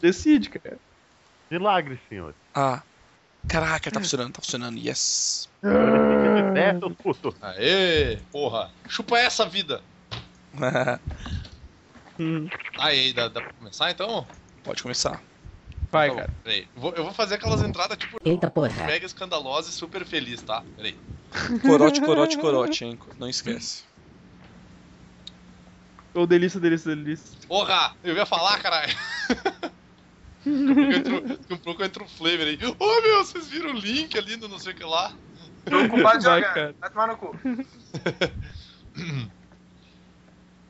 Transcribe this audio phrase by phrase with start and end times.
[0.00, 0.78] Decide, cara.
[1.50, 2.34] Milagre, senhor.
[2.54, 2.82] Ah.
[3.48, 4.78] Caraca, tá funcionando, tá funcionando.
[4.78, 5.48] Yes.
[6.54, 7.34] É, putos.
[7.40, 8.70] Aê, porra.
[8.88, 9.80] Chupa essa vida.
[12.78, 14.26] Aí, dá, dá pra começar então?
[14.64, 15.22] Pode começar.
[15.90, 16.30] Vai, cara.
[16.44, 16.68] Peraí.
[16.74, 18.84] Eu vou, eu vou fazer aquelas entradas tipo Eita porra.
[18.84, 20.62] mega escandalosas e super feliz, tá?
[20.76, 20.96] Peraí.
[21.62, 22.98] Corote, corote, corote, hein?
[23.18, 23.84] Não esquece.
[26.18, 27.38] Ô, delícia, delícia, delícia.
[27.46, 27.94] Porra!
[28.02, 28.92] Eu ia falar, caralho.
[30.44, 32.58] Daqui a pouco entra- o flavor aí.
[32.76, 35.14] Ô meu, vocês viram o link ali no não sei o que lá?
[35.64, 36.74] Tô ocupado Vai, cara.
[36.80, 37.38] Vai tomar no cu.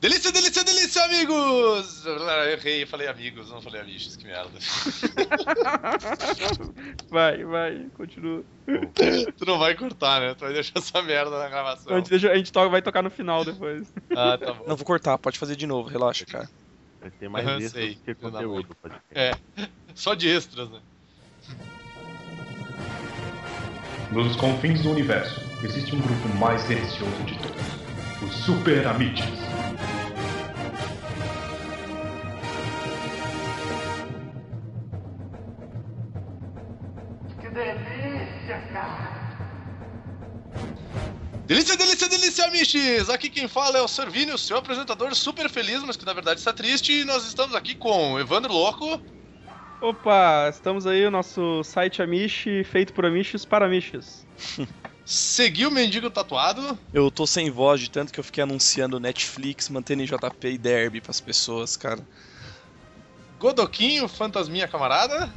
[0.01, 2.05] Delícia, delícia, delícia, amigos!
[2.05, 4.57] Eu errei, eu falei amigos, não falei amiches, que merda.
[7.11, 8.43] Vai, vai, continua.
[9.37, 10.33] tu não vai cortar, né?
[10.35, 11.97] Tu vai deixar essa merda na A gravação.
[11.97, 13.91] gente, deixa- a gente toca, vai tocar no final depois.
[14.15, 14.65] Ah, tá bom.
[14.67, 16.47] Não vou cortar, pode fazer de novo, relaxa, cara.
[17.01, 17.95] Vai ter mais Aham, extras sei.
[17.95, 18.77] do que conteúdo.
[19.11, 19.35] É,
[19.95, 20.81] só de extras, né?
[24.11, 27.57] Nos confins do universo, existe um grupo mais delicioso de todos:
[28.21, 29.25] os Super Amites.
[41.45, 43.09] Delícia, delícia, delícia, amiches!
[43.09, 46.39] Aqui quem fala é o Servini, o seu apresentador super feliz, mas que na verdade
[46.39, 47.01] está triste.
[47.01, 49.01] E nós estamos aqui com o Evandro Louco.
[49.81, 54.27] Opa, estamos aí, o nosso site Amish, feito por Amiches para Amiches.
[55.09, 56.77] Seguiu o Mendigo Tatuado.
[56.93, 61.01] Eu tô sem voz de tanto que eu fiquei anunciando Netflix, mantendo JP e Derby
[61.01, 62.07] pras pessoas, cara.
[63.39, 65.33] Godoquinho, Fantasminha Camarada.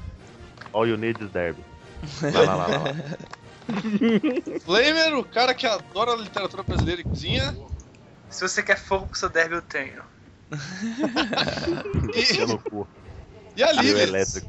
[0.75, 1.65] All you need is Derby.
[2.21, 2.95] Lá, lá, lá, lá, lá.
[4.61, 7.57] Flamer, o cara que adora a literatura brasileira e cozinha.
[8.29, 10.03] Se você quer fogo pro seu derby, eu tenho.
[12.69, 12.87] Cu.
[13.57, 14.45] E a Lives.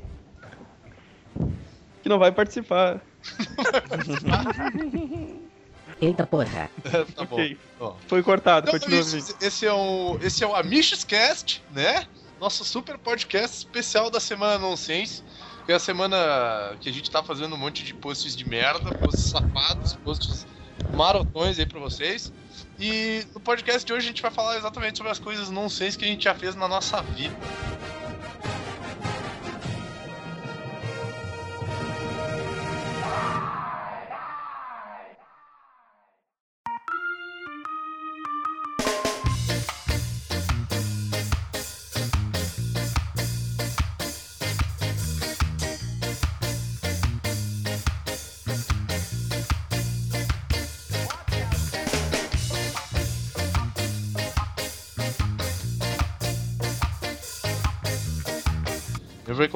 [2.01, 3.01] Que não vai participar.
[6.01, 6.69] Eita porra.
[7.15, 7.35] tá bom.
[7.35, 7.57] Ok.
[7.79, 7.93] Ó.
[8.07, 9.33] Foi cortado, Então, continua isso, assim.
[9.41, 12.05] esse é o esse é o Amiches Cast, né?
[12.39, 15.23] Nosso super podcast especial da semana nonsense.
[15.65, 18.93] Que é a semana que a gente tá fazendo um monte de posts de merda,
[18.95, 20.45] posts safados, posts
[20.93, 22.33] marotões aí pra vocês.
[22.77, 26.03] E no podcast de hoje a gente vai falar exatamente sobre as coisas nonsense que
[26.03, 27.33] a gente já fez na nossa vida.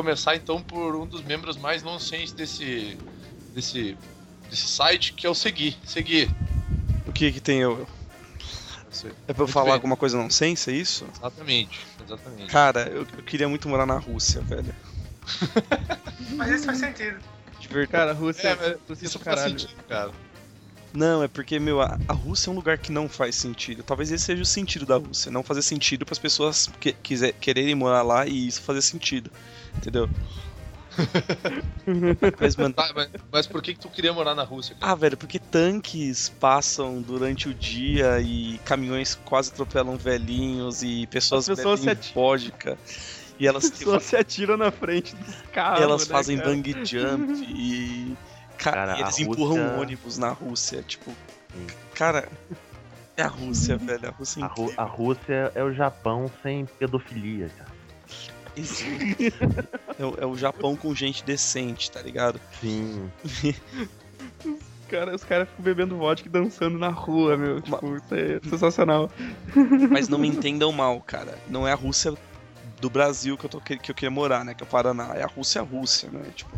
[0.07, 2.97] Começar então por um dos membros mais nonsense desse
[3.53, 3.97] desse
[4.49, 5.75] desse site, que é o Segui.
[5.83, 6.31] Segui.
[7.05, 7.85] O que que tem eu?
[9.27, 9.73] É pra eu Muito falar bem.
[9.73, 11.05] alguma coisa não sense, é isso?
[11.19, 12.49] Exatamente, exatamente.
[12.49, 14.73] Cara, eu, eu queria muito morar na Rússia, velho.
[16.37, 17.19] Mas isso faz sentido.
[17.59, 17.91] De verdade.
[17.91, 19.59] Cara, a Rússia, É, mas Rússia isso do faz caralho.
[19.59, 20.11] sentido, cara.
[20.93, 23.83] Não, é porque, meu, a, a Rússia é um lugar que não faz sentido.
[23.83, 25.31] Talvez esse seja o sentido da Rússia.
[25.31, 29.29] Não fazer sentido para as pessoas que, quiser, quererem morar lá e isso fazer sentido.
[29.75, 30.09] Entendeu?
[32.39, 34.75] Mas, mano, Tá, mas, mas por que, que tu queria morar na Rússia?
[34.79, 34.91] cara?
[34.91, 41.47] Ah, velho, porque tanques passam durante o dia e caminhões quase atropelam velhinhos e pessoas,
[41.47, 42.77] As pessoas bebem vodka.
[43.39, 45.81] E elas, As pessoas se atiram na frente dos carros.
[45.81, 46.49] elas né, fazem cara?
[46.49, 48.17] bang jump e.
[48.57, 50.81] Cara, Cara, eles Rússia- empurram ônibus na Rússia.
[50.83, 51.11] Tipo,
[51.53, 51.67] Sim.
[51.95, 52.27] cara.
[53.15, 54.07] É a Rússia, velho.
[54.07, 54.73] A Rússia é A, incrível.
[54.77, 57.71] a Rússia é o Japão sem pedofilia, cara.
[58.55, 58.83] Isso.
[59.99, 62.39] é, o- é o Japão com gente decente, tá ligado?
[62.61, 63.09] Sim.
[64.89, 67.59] Cara, os caras ficam bebendo vodka e dançando na rua, meu.
[67.61, 69.11] Tipo, isso é sensacional.
[69.91, 71.37] Mas não me entendam mal, cara.
[71.49, 72.13] Não é a Rússia
[72.79, 74.53] do Brasil que eu, tô, que, que eu queria morar, né?
[74.53, 75.13] Que é o Paraná.
[75.15, 76.31] É a Rússia, Rússia, né?
[76.35, 76.57] Tipo,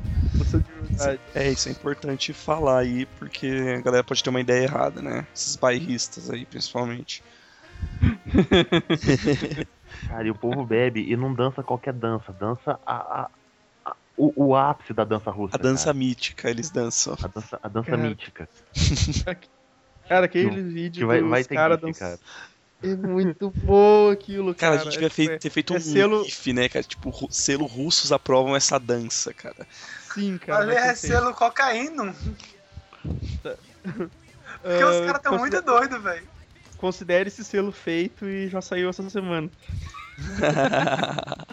[1.34, 3.48] é, isso é importante falar aí, porque
[3.78, 5.26] a galera pode ter uma ideia errada, né?
[5.34, 7.24] Esses bairristas aí, principalmente.
[10.08, 12.34] Cara, e o povo bebe e não dança qualquer dança.
[12.34, 13.30] Dança a, a-
[13.86, 15.56] a- o, o ápice da dança russa.
[15.56, 15.94] A dança cara.
[15.98, 17.16] mítica, eles dançam.
[17.22, 18.10] A dança, a dança Cara.
[18.10, 18.50] mítica.
[20.08, 22.00] Cara, aquele vídeo Que vai, vai caras dançando.
[22.00, 22.20] cara.
[22.82, 24.82] É muito bom aquilo, Cara, cara.
[24.82, 26.84] a gente devia É- fei- ter feito é um selo- GIF, né, cara?
[26.84, 29.68] Tipo, ru- selo russos aprovam essa dança, cara.
[30.14, 30.64] Sim, cara.
[30.64, 32.16] Ali vai é selo cocaíno.
[33.04, 36.28] Porque Ah, os caras tão muito doidos, velho.
[36.78, 39.50] Considere esse selo feito e já saiu essa semana.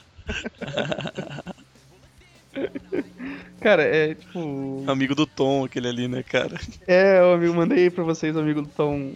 [3.60, 4.84] Cara, é tipo.
[4.86, 6.58] Amigo do Tom, aquele ali, né, cara?
[6.86, 9.12] É, o amigo, mandei pra vocês, o amigo do Tom.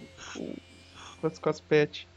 [1.21, 2.07] O- Com as, com as pet.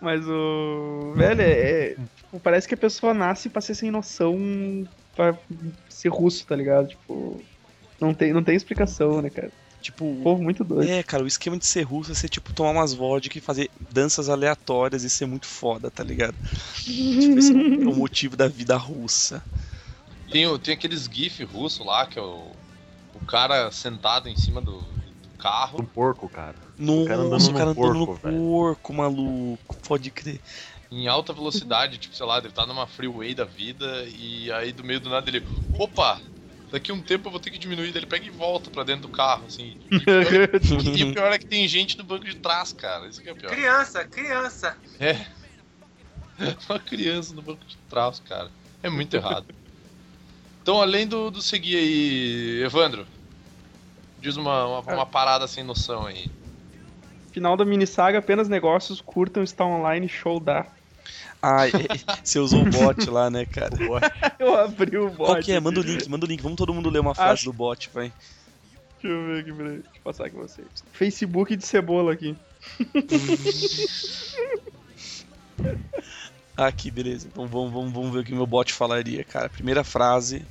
[0.00, 1.12] Mas o.
[1.16, 1.50] Velho, é.
[1.92, 5.36] é, tipo, parece que a pessoa nasce pra ser sem noção pra
[5.88, 6.88] ser russo, tá ligado?
[6.88, 7.42] Tipo.
[8.00, 9.50] Não tem, não tem explicação, né, cara?
[9.80, 10.88] Tipo, Povo muito doido.
[10.90, 13.70] É, cara, o esquema de ser russo é você, tipo, tomar umas vodka e fazer
[13.92, 16.34] danças aleatórias e ser muito foda, tá ligado?
[16.84, 17.56] tipo, esse é
[17.88, 19.42] o motivo da vida russa.
[20.30, 22.52] Tem, o- tem aqueles GIF russo lá, que é o,
[23.14, 25.80] o cara sentado em cima do, do carro.
[25.80, 26.56] Um porco, cara.
[26.78, 28.38] Nossa, cara o andando cara no andando no porco, velho.
[28.38, 29.76] porco, maluco.
[29.86, 30.40] Pode crer.
[30.90, 34.84] em alta velocidade, tipo, sei lá, ele tá numa freeway da vida e aí do
[34.84, 35.42] meio do nada ele,
[35.78, 36.20] opa,
[36.70, 38.84] daqui a um tempo eu vou ter que diminuir, daí ele pega e volta pra
[38.84, 39.76] dentro do carro, assim.
[39.90, 43.06] E o pior, e o pior é que tem gente no banco de trás, cara,
[43.06, 43.50] isso que é o pior.
[43.50, 44.76] Criança, criança.
[44.98, 45.26] É.
[46.68, 48.50] Uma criança no banco de trás, cara.
[48.82, 49.46] É muito errado.
[50.62, 53.06] Então, além do, do seguir aí, Evandro,
[54.20, 56.30] diz uma, uma, uma parada sem noção aí.
[57.32, 60.66] Final da mini saga, apenas negócios, curtam, está online, show dá.
[61.40, 61.62] Ah,
[62.22, 63.70] você usou o bot lá, né, cara?
[64.38, 65.16] Eu abri o bot.
[65.16, 65.60] Qual que é?
[65.60, 66.42] Manda o link, manda o link.
[66.42, 68.12] Vamos todo mundo ler uma frase Acho- do bot, vai.
[69.00, 69.72] Deixa eu ver aqui, peraí.
[69.76, 70.66] Deixa eu passar aqui pra vocês.
[70.92, 72.36] Facebook de cebola aqui.
[76.56, 77.28] Aqui, beleza.
[77.30, 79.48] Então vamos, vamos, vamos ver o que meu bot falaria, cara.
[79.48, 80.44] Primeira frase.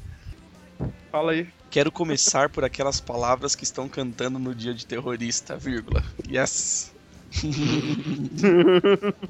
[1.11, 1.49] Fala aí.
[1.69, 6.03] Quero começar por aquelas palavras que estão cantando no dia de terrorista, vírgula.
[6.29, 6.93] Yes.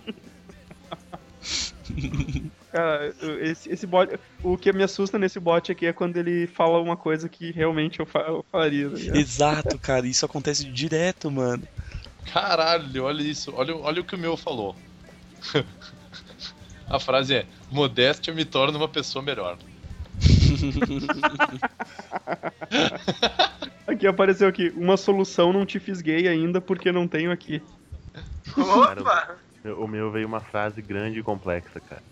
[2.71, 4.19] Cara, esse, esse bot.
[4.43, 7.99] O que me assusta nesse bot aqui é quando ele fala uma coisa que realmente
[7.99, 8.87] eu, fa- eu faria.
[8.87, 9.15] Ligado?
[9.15, 10.05] Exato, cara.
[10.05, 11.63] Isso acontece direto, mano.
[12.31, 14.75] Caralho, olha isso, olha, olha o que o meu falou.
[16.89, 19.57] A frase é: Modéstia me torna uma pessoa melhor.
[23.87, 24.71] Aqui apareceu aqui.
[24.75, 27.61] Uma solução não te fiz gay ainda porque não tenho aqui.
[28.55, 29.37] Opa!
[29.77, 32.03] O meu veio uma frase grande e complexa, cara.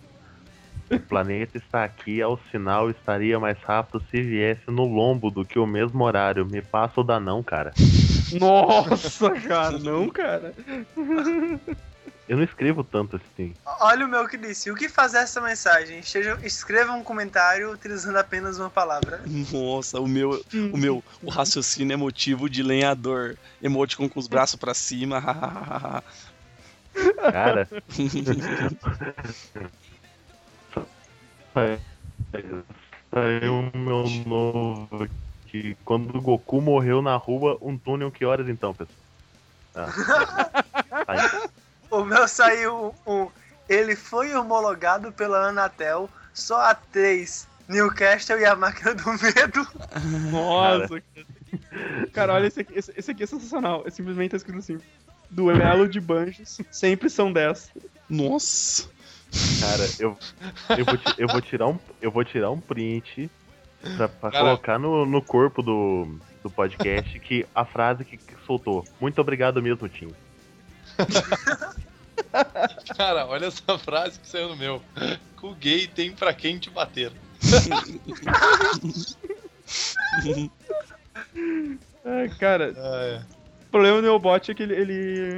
[0.89, 5.57] O planeta está aqui, ao sinal estaria mais rápido se viesse no lombo do que
[5.57, 6.45] o mesmo horário.
[6.45, 7.73] Me passa o da não, cara.
[8.39, 10.53] Nossa, cara, não, cara.
[12.27, 13.53] Eu não escrevo tanto assim.
[13.79, 14.71] Olha o meu que disse.
[14.71, 15.99] O que fazer essa mensagem?
[15.99, 19.21] Esteja- escreva um comentário utilizando apenas uma palavra.
[19.51, 20.43] Nossa, o meu,
[20.73, 23.37] o meu, o raciocínio é motivo de lenhador.
[23.61, 25.21] Emoticon com os braços pra cima.
[27.31, 27.67] Cara.
[33.13, 35.77] Saiu o meu novo aqui.
[35.85, 38.97] Quando o Goku morreu na rua, um túnel, que horas então, pessoal?
[39.75, 41.45] Ah.
[41.95, 43.29] O meu saiu um.
[43.69, 47.47] Ele foi homologado pela Anatel só a 3.
[47.67, 49.67] Newcastle e a máquina do medo.
[50.29, 52.07] Nossa, cara.
[52.13, 53.83] Cara, olha, esse aqui, esse, esse aqui é sensacional.
[53.87, 54.77] É simplesmente tá escrito assim.
[55.31, 57.71] Duelo de banjos, sempre são 10.
[58.09, 58.87] Nossa.
[59.59, 60.17] Cara, eu,
[60.77, 63.29] eu, vou, eu, vou tirar um, eu vou tirar um print
[63.97, 68.85] pra, pra colocar no, no corpo do, do podcast que a frase que, que soltou.
[69.01, 70.13] Muito obrigado mesmo, Tim.
[72.97, 74.81] Cara, olha essa frase que saiu no meu.
[75.35, 77.11] Com o gay tem pra quem te bater.
[82.03, 83.21] Ai, cara, Ah,
[83.63, 84.75] o problema do meu bot é que ele.
[84.75, 85.37] Ele,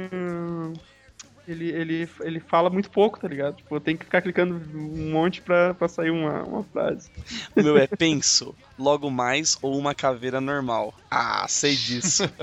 [1.46, 3.56] ele, ele, ele fala muito pouco, tá ligado?
[3.56, 7.10] Tipo, eu tenho que ficar clicando um monte pra, pra sair uma, uma frase.
[7.56, 10.92] O meu é penso, logo mais ou uma caveira normal.
[11.10, 12.24] Ah, sei disso.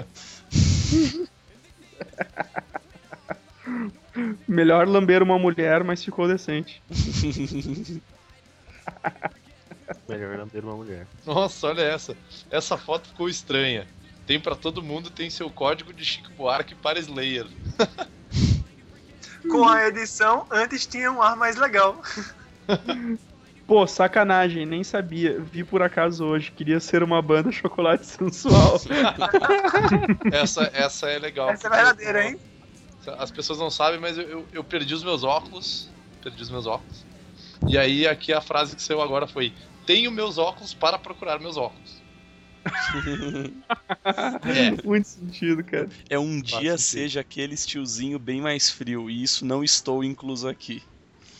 [4.47, 6.81] Melhor lamber uma mulher, mas ficou decente.
[10.07, 11.05] Melhor não ter uma mulher.
[11.25, 12.15] Nossa, olha essa.
[12.49, 13.87] Essa foto ficou estranha.
[14.25, 17.45] Tem pra todo mundo, tem seu código de Chico Buarque para Slayer.
[19.49, 22.01] Com a edição, antes tinha um ar mais legal.
[23.67, 25.39] Pô, sacanagem, nem sabia.
[25.39, 26.51] Vi por acaso hoje.
[26.51, 28.79] Queria ser uma banda chocolate sensual.
[30.31, 31.49] Essa, essa é legal.
[31.49, 32.39] Essa é verdadeira, eu- hein?
[33.07, 35.89] As pessoas não sabem, mas eu, eu, eu perdi os meus óculos.
[36.21, 37.05] Perdi os meus óculos.
[37.67, 39.53] E aí aqui a frase que saiu agora foi:
[39.85, 42.03] Tenho meus óculos para procurar meus óculos.
[44.43, 45.87] é, Muito sentido, cara.
[46.09, 46.79] É um dia sentido.
[46.79, 50.81] seja aquele tiozinho bem mais frio, e isso não estou incluso aqui.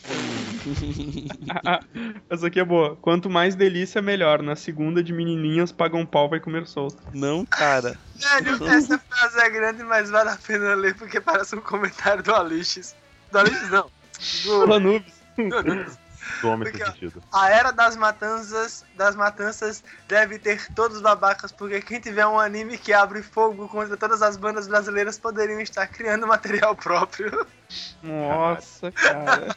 [2.29, 2.95] Essa aqui é boa.
[2.95, 4.41] Quanto mais delícia, melhor.
[4.41, 7.01] Na segunda de menininhas, paga um pau, vai comer solto.
[7.13, 7.98] Não, cara.
[8.15, 12.34] Velho, essa frase é grande, mas vale a pena ler porque parece um comentário do
[12.34, 12.95] Alixis.
[13.31, 13.89] Do Alixis não.
[14.43, 15.13] Do, Fala Nubes.
[15.38, 16.05] do,
[16.41, 17.24] Toma esse Porque, ó, sentido.
[17.31, 22.77] A era das matanças, das matanças deve ter todos babacas, porque quem tiver um anime
[22.77, 27.45] que abre fogo contra todas as bandas brasileiras poderiam estar criando material próprio.
[28.01, 29.55] Nossa, cara.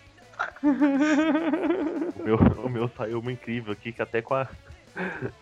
[0.62, 4.46] O meu, o meu saiu uma incrível aqui, que até com a.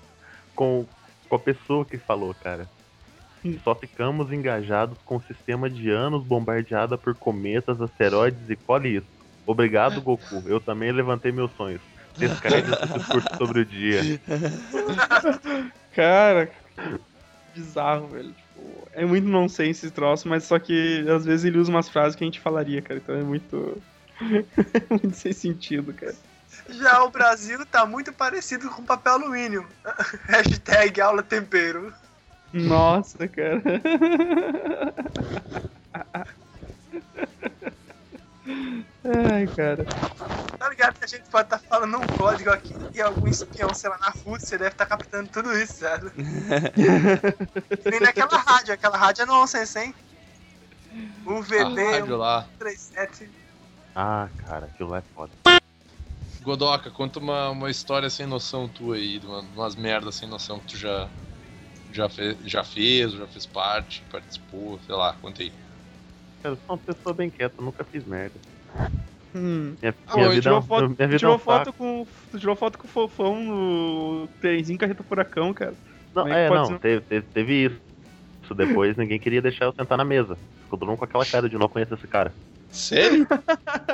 [0.55, 0.87] Com,
[1.29, 2.67] com a pessoa que falou, cara.
[3.63, 9.07] Só ficamos engajados com o sistema de anos bombardeada por cometas, asteroides e cole isso.
[9.47, 10.43] Obrigado, Goku.
[10.47, 11.81] Eu também levantei meus sonhos.
[12.17, 14.21] Descarregue esse discurso sobre o dia.
[15.95, 16.51] Cara,
[17.55, 18.33] bizarro, velho.
[18.33, 22.17] Tipo, é muito nonsense esse troço, mas só que às vezes ele usa umas frases
[22.17, 23.01] que a gente falaria, cara.
[23.03, 23.81] Então é muito.
[24.91, 26.15] muito sem sentido, cara.
[26.69, 29.67] Já o Brasil tá muito parecido com papel alumínio.
[30.27, 31.93] Hashtag aula tempero.
[32.57, 33.63] Nossa, cara.
[39.05, 39.85] Ai, cara.
[40.59, 43.91] Tá ligado que a gente pode estar falando um código aqui e algum espião, sei
[43.91, 46.11] lá, na Rússia deve estar captando tudo isso, sabe?
[47.83, 49.95] Que Nem naquela rádio, aquela rádio é nonsense, hein?
[51.27, 52.43] A UVB rádio lá.
[52.59, 53.31] 137.
[53.95, 55.33] Ah, cara, aquilo lá é foda.
[56.43, 59.21] Godoka, conta uma, uma história sem noção tua aí,
[59.55, 61.09] umas merdas sem noção que tu já,
[61.97, 65.53] já, fe, já fez, já fez parte, participou, sei lá, conta aí.
[66.43, 68.35] Cara, eu sou uma pessoa bem quieta, nunca fiz merda.
[69.35, 69.75] Hum.
[69.83, 72.07] Minha, Ah, tirou é um- foto, minha tirou é um foto com.
[72.31, 75.75] Tu tirou foto com o fofão no trenzinho carreta furacão, cara.
[76.15, 76.79] Não, é é, não, ser?
[76.79, 77.81] teve, teve, teve isso.
[78.43, 80.37] Isso depois ninguém queria deixar eu sentar na mesa.
[80.63, 82.33] Ficou todo mundo com aquela cara de não conheço esse cara.
[82.71, 83.27] Sério?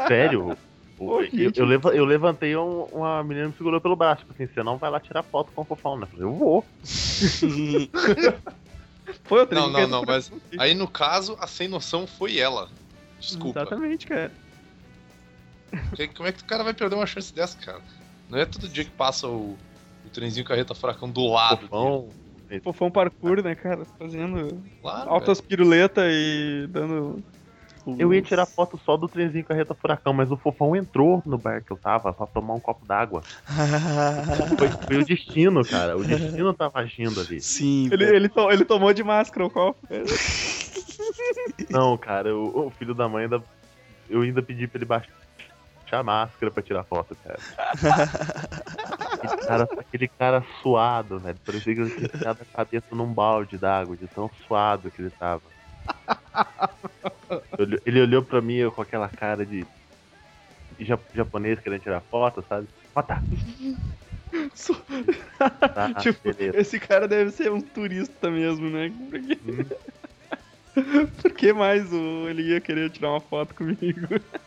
[0.06, 0.58] Sério?
[1.02, 4.32] O- Ô, eu, eu, leva- eu levantei um- uma menina me segurou pelo braço, tipo
[4.32, 6.04] assim, você não vai lá tirar foto com o fofão, né?
[6.04, 6.64] Eu falei, eu vou.
[9.24, 12.68] Foi o Não, trenzinho não, não, mas aí no caso, a sem noção foi ela.
[13.18, 13.60] Desculpa.
[13.60, 14.30] Exatamente, cara.
[16.14, 17.80] Como é que o cara vai perder uma chance dessa, cara?
[18.28, 19.58] Não é todo dia que passa o,
[20.04, 21.62] o trenzinho carreta furacão do lado.
[21.62, 22.10] Fofão.
[22.62, 23.84] Fofão parkour, né, cara?
[23.98, 27.24] Fazendo Claro, altas piruletas e dando.
[27.86, 31.62] Eu ia tirar foto só do trenzinho carreta furacão, mas o fofão entrou no bar
[31.64, 33.22] que eu tava pra tomar um copo d'água.
[34.56, 35.96] Foi, foi o destino, cara.
[35.96, 37.40] O destino tava agindo ali.
[37.40, 39.80] Sim, Ele, ele, to- ele tomou de máscara o copo.
[41.70, 43.42] Não, cara, o, o filho da mãe ainda.
[44.08, 45.10] Eu ainda pedi pra ele baixar
[45.92, 47.38] a máscara pra tirar foto, cara.
[49.22, 51.38] Aquele cara, aquele cara suado, velho.
[51.44, 55.10] Parecia que ele tinha enfiado a cabeça num balde d'água, de tão suado que ele
[55.10, 55.42] tava.
[57.86, 59.62] Ele, olhou pra mim com aquela cara de.
[60.78, 62.68] de ja- japonês querendo tirar foto, sabe?
[62.94, 63.22] Ó, tá.
[65.74, 66.30] Tá, Tipo.
[66.54, 68.90] Esse cara deve ser um turista mesmo, né?
[69.10, 69.64] Porque, Hum.
[71.20, 73.82] por que mais o, ele ia querer tirar uma foto comigo?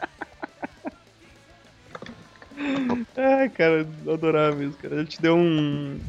[3.18, 4.96] Ai, cara, adorava isso, cara.
[4.96, 6.00] Ele te deu um.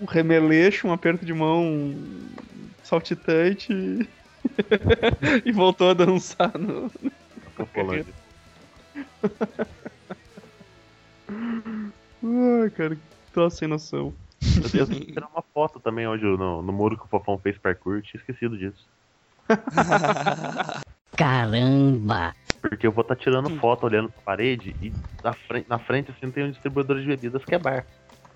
[0.00, 2.28] um remeleixo, um aperto de mão um
[2.82, 3.72] saltitante
[5.44, 6.90] e- voltou a dançar no.
[12.22, 14.12] Ai, cara, que troço sem noção.
[14.62, 17.38] Eu tenho que tirar uma foto também onde eu- no, no muro que o Fofão
[17.38, 18.86] fez parkour, tinha esquecido disso.
[21.16, 22.34] Caramba!
[22.60, 24.92] Porque eu vou estar tirando foto olhando pra parede e
[25.22, 27.84] na frente, na frente assim tem um distribuidor de bebidas que é bar.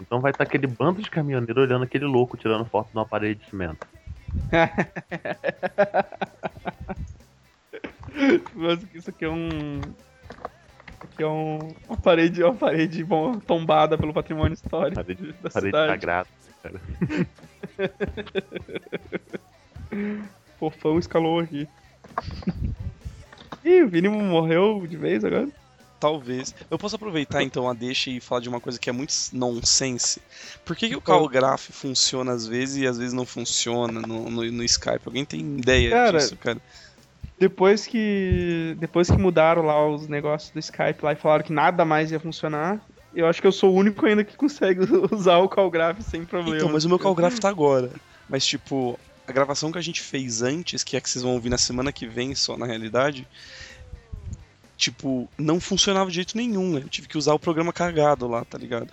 [0.01, 3.49] Então vai estar aquele bando de caminhoneiro olhando aquele louco tirando foto numa parede de
[3.51, 3.79] cimento.
[8.55, 9.49] Mas isso aqui é um.
[9.79, 11.59] Isso aqui é um,
[11.89, 15.93] uma parede, uma parede bom, tombada pelo patrimônio histórico Parede- da Parede cidade.
[15.93, 16.29] sagrada,
[16.63, 16.81] cara.
[20.59, 21.69] Fofão escalou aqui.
[23.65, 25.49] Ih, o Vini morreu de vez agora?
[26.01, 26.55] Talvez.
[26.71, 30.21] Eu posso aproveitar então a deixa e falar de uma coisa que é muito nonsense.
[30.65, 34.31] Por que, que o Call Graph funciona às vezes e às vezes não funciona no,
[34.31, 35.01] no, no Skype?
[35.05, 36.61] Alguém tem ideia Cara, disso, cara?
[37.39, 38.77] Depois que.
[38.79, 42.21] Depois que mudaram lá os negócios do Skype lá e falaram que nada mais ia
[42.21, 42.81] funcionar,
[43.15, 46.25] eu acho que eu sou o único ainda que consegue usar o Call Graph sem
[46.25, 46.59] problema.
[46.59, 47.91] Então, mas o meu Call Graph tá agora.
[48.29, 51.49] Mas tipo, a gravação que a gente fez antes, que é que vocês vão ouvir
[51.49, 53.27] na semana que vem só na realidade,
[54.91, 56.77] tipo, não funcionava de jeito nenhum.
[56.79, 58.89] Eu tive que usar o programa cagado lá, tá ligado?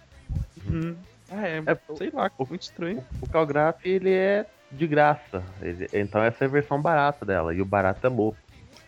[0.68, 0.96] Uhum.
[1.32, 3.04] Ah, é, É, sei lá, muito estranho.
[3.22, 5.44] O Calgraph ele é de graça.
[5.62, 7.54] Ele- então essa é a versão barata dela.
[7.54, 8.38] E o barato é louco.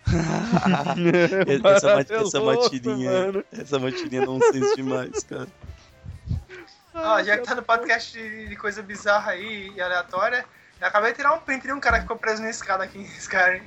[1.76, 3.44] essa, ma- É essa louco, matirinha, mano.
[3.52, 5.48] essa matirinha não sei demais, cara.
[6.94, 10.46] Ó, já que tá no podcast de, de coisa bizarra aí e aleatória,
[10.80, 12.98] eu acabei de tirar um print de um cara que ficou preso na escada aqui
[13.00, 13.64] em Skyrim.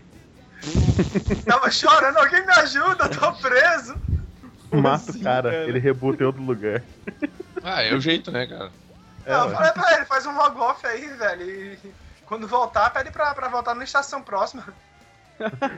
[1.47, 3.97] Tava chorando, alguém me ajuda, eu tô preso.
[4.73, 5.65] Mata assim, o cara, cara?
[5.69, 6.83] ele rebuta em outro lugar.
[7.63, 8.71] Ah, é o jeito, né, cara?
[9.27, 9.55] É, Não, ué.
[9.55, 11.43] fala pra ele, faz um log off aí, velho.
[11.51, 11.79] E
[12.25, 14.65] quando voltar, pede pra, pra voltar na estação próxima.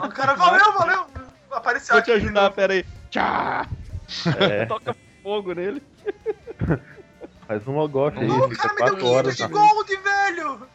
[0.05, 1.07] o cara, valeu, valeu.
[1.51, 2.85] Apareceu Vou te ajudar, pera aí.
[3.11, 3.67] Tchá!
[4.39, 5.83] É, Toca fogo nele.
[7.47, 9.37] faz um logoff aí, Não, o fica cara me deu 4 500 horas.
[9.37, 10.69] de gold, velho.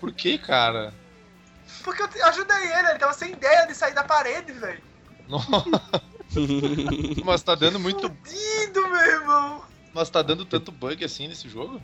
[0.00, 0.92] Por que, cara?
[1.84, 4.82] Porque eu ajudei ele, ele tava sem ideia de sair da parede, velho.
[5.28, 5.64] Nossa.
[7.24, 8.08] Mas tá dando muito.
[8.08, 9.64] Fudido, meu irmão.
[9.92, 11.80] Mas tá dando tanto bug assim nesse jogo?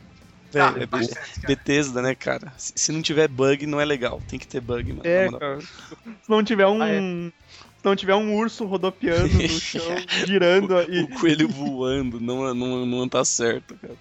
[0.51, 1.47] Velho, Ah, é bastante, Be- cara.
[1.55, 2.53] Bethesda, né, cara?
[2.57, 4.21] Se, se não tiver bug, não é legal.
[4.27, 5.07] Tem que ter bug, mano.
[5.07, 5.59] É, cara.
[5.61, 6.81] Se não tiver um.
[6.81, 6.99] Ah, é.
[6.99, 11.03] Se não tiver um urso rodopiando no chão, girando aí.
[11.03, 13.95] O coelho voando não, não, não tá certo, cara.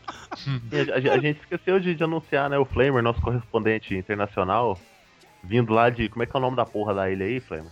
[0.73, 2.59] E a, a- a gente esqueceu de, de anunciar, né?
[2.59, 4.79] O Flamer, nosso correspondente internacional,
[5.43, 6.09] vindo lá de.
[6.09, 7.71] Como é que é o nome da porra da ilha aí, Flamer?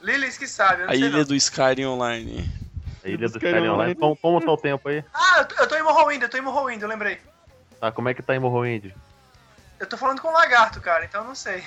[0.00, 1.24] Lilies que sabe, eu não A sei ilha não.
[1.24, 2.48] do Skyrim Online.
[3.04, 3.94] A ilha do Skyrim Skyrim Online.
[3.94, 5.04] Como, como tá o tempo aí?
[5.12, 7.18] Ah, eu tô, em Morrowind, eu tô em Morrowind, eu lembrei.
[7.80, 8.92] Tá, como é que tá em Morrowind?
[9.80, 11.62] Eu tô falando com o lagarto, cara, então eu não sei.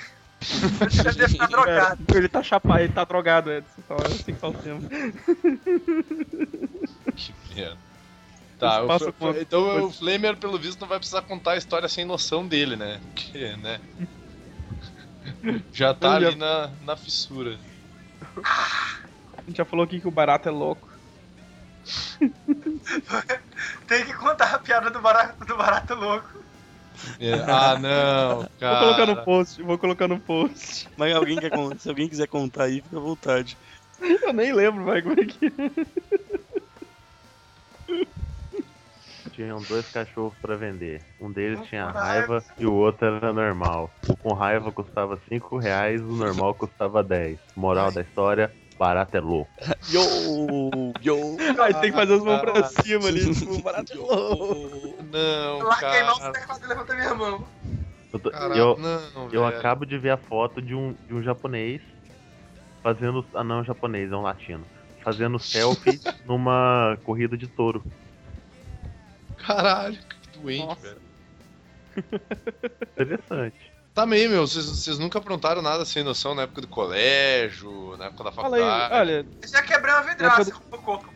[1.04, 2.04] Eu devo estar drogado.
[2.04, 3.70] Cara, ele tá chapado, ele tá drogado, Edson.
[3.78, 4.88] Então, é assim que tá o tempo.
[7.16, 7.78] Que merda.
[8.58, 8.88] Tá, o
[9.40, 13.00] então o Flamer, pelo visto, não vai precisar contar a história sem noção dele, né?
[13.12, 13.80] Porque, né?
[15.72, 17.58] Já tá Eu já- ali na, na fissura.
[19.36, 20.88] A gente já falou aqui que o barato é louco.
[23.86, 26.44] Tem que contar a piada do barato, do barato louco.
[27.18, 28.60] É, Ah, não, cara.
[28.68, 30.90] Vou colocar no post, vou colocar no post.
[30.96, 33.58] Mas alguém quer, se alguém quiser contar aí, fica à vontade.
[34.00, 35.38] Eu nem lembro, vai, como é que
[39.32, 41.00] Tinham dois cachorros pra vender.
[41.20, 43.90] Um deles tinha raiva e o outro era normal.
[44.06, 47.38] O com raiva custava 5 reais, o normal custava 10.
[47.56, 49.50] Moral da história, barato é louco.
[49.90, 50.02] Yo!
[51.02, 51.36] Yo!
[51.62, 55.02] Aí tem que fazer as mãos pra cima ali, tipo, barato é louco.
[55.10, 56.32] Não, Eu larguei mal o cara.
[56.32, 57.44] teclado e levantei minha mão.
[58.12, 61.22] Eu, tô- Caralho, eu- não, eu acabo de ver a foto de um, de um
[61.22, 61.80] japonês
[62.82, 63.24] fazendo.
[63.34, 64.66] Ah, não, japonês, é um latino.
[65.02, 67.82] Fazendo selfie numa corrida de touro.
[69.46, 69.98] Caralho,
[70.32, 70.80] que doente, Nossa.
[70.80, 71.02] velho.
[72.96, 73.72] Interessante.
[73.94, 78.24] Também, meu, vocês, vocês nunca aprontaram nada sem noção na época do colégio, na época
[78.24, 78.94] da Fala aí, faculdade.
[78.94, 81.14] olha, Eu já quebrei uma vidraça com o corpo.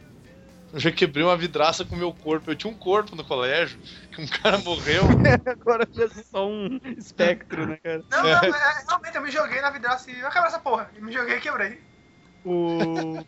[0.72, 2.50] Eu já quebrei uma vidraça com o meu corpo.
[2.50, 3.78] Eu tinha um corpo no colégio,
[4.12, 5.04] que um cara morreu.
[5.46, 8.04] agora já é só um espectro, né, cara?
[8.10, 10.90] Não, não, é, realmente eu me joguei na vidraça e eu quebrei essa porra.
[10.94, 11.80] E me joguei e quebrei.
[12.44, 13.24] O...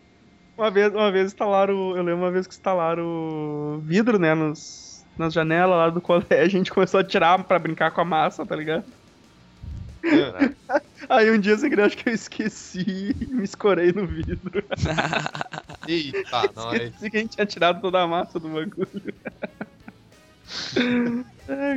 [0.59, 1.97] Uma vez, uma vez instalaram.
[1.97, 4.88] Eu lembro uma vez que instalaram vidro, né, nos,
[5.19, 8.47] nas janelas lá do colégio, a gente começou a tirar pra brincar com a massa,
[8.47, 8.85] tá ligado?
[11.09, 14.65] Aí um dia sem querer, acho que eu esqueci e me escorei no vidro.
[15.87, 16.81] Eita, nós.
[16.81, 19.15] Esqueci que a gente tinha tirado toda a massa do bagulho.
[21.47, 21.77] É,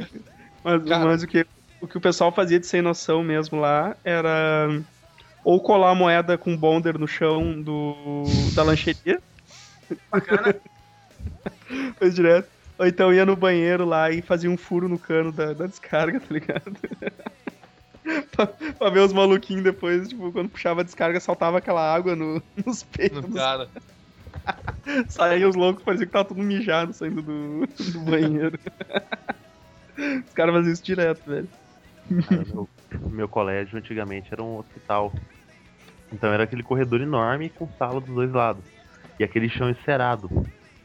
[0.64, 1.46] mas, mas o, que,
[1.82, 4.82] o que o pessoal fazia de sem noção mesmo lá era
[5.44, 8.24] ou colar a moeda com bonder no chão do,
[8.54, 9.22] da lancheria,
[10.10, 10.56] Bacana.
[11.98, 12.48] fez direto.
[12.82, 16.20] Ou então ia no banheiro lá e fazia um furo no cano da, da descarga,
[16.20, 16.74] tá ligado?
[18.36, 22.42] pra, pra ver os maluquinhos depois, tipo, quando puxava a descarga, saltava aquela água no-
[22.66, 23.22] nos peitos.
[23.22, 23.70] No cara.
[25.08, 28.58] Saía os loucos, parecia que tava tudo mijado saindo do, do banheiro.
[30.26, 31.48] Os caras faziam isso direto, velho.
[32.28, 32.70] Cara, meu,
[33.12, 35.14] meu colégio antigamente era um hospital.
[36.12, 38.66] Então era aquele corredor enorme com sala dos dois lados.
[39.20, 40.28] E aquele chão encerado.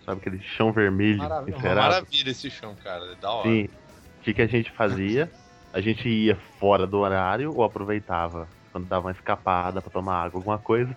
[0.06, 3.04] Sabe aquele chão vermelho Maravilha, maravilha esse chão, cara.
[3.12, 3.48] É da hora.
[3.48, 3.64] Sim.
[3.64, 5.30] O que, que a gente fazia?
[5.72, 10.38] A gente ia fora do horário ou aproveitava quando dava uma escapada pra tomar água,
[10.38, 10.94] alguma coisa,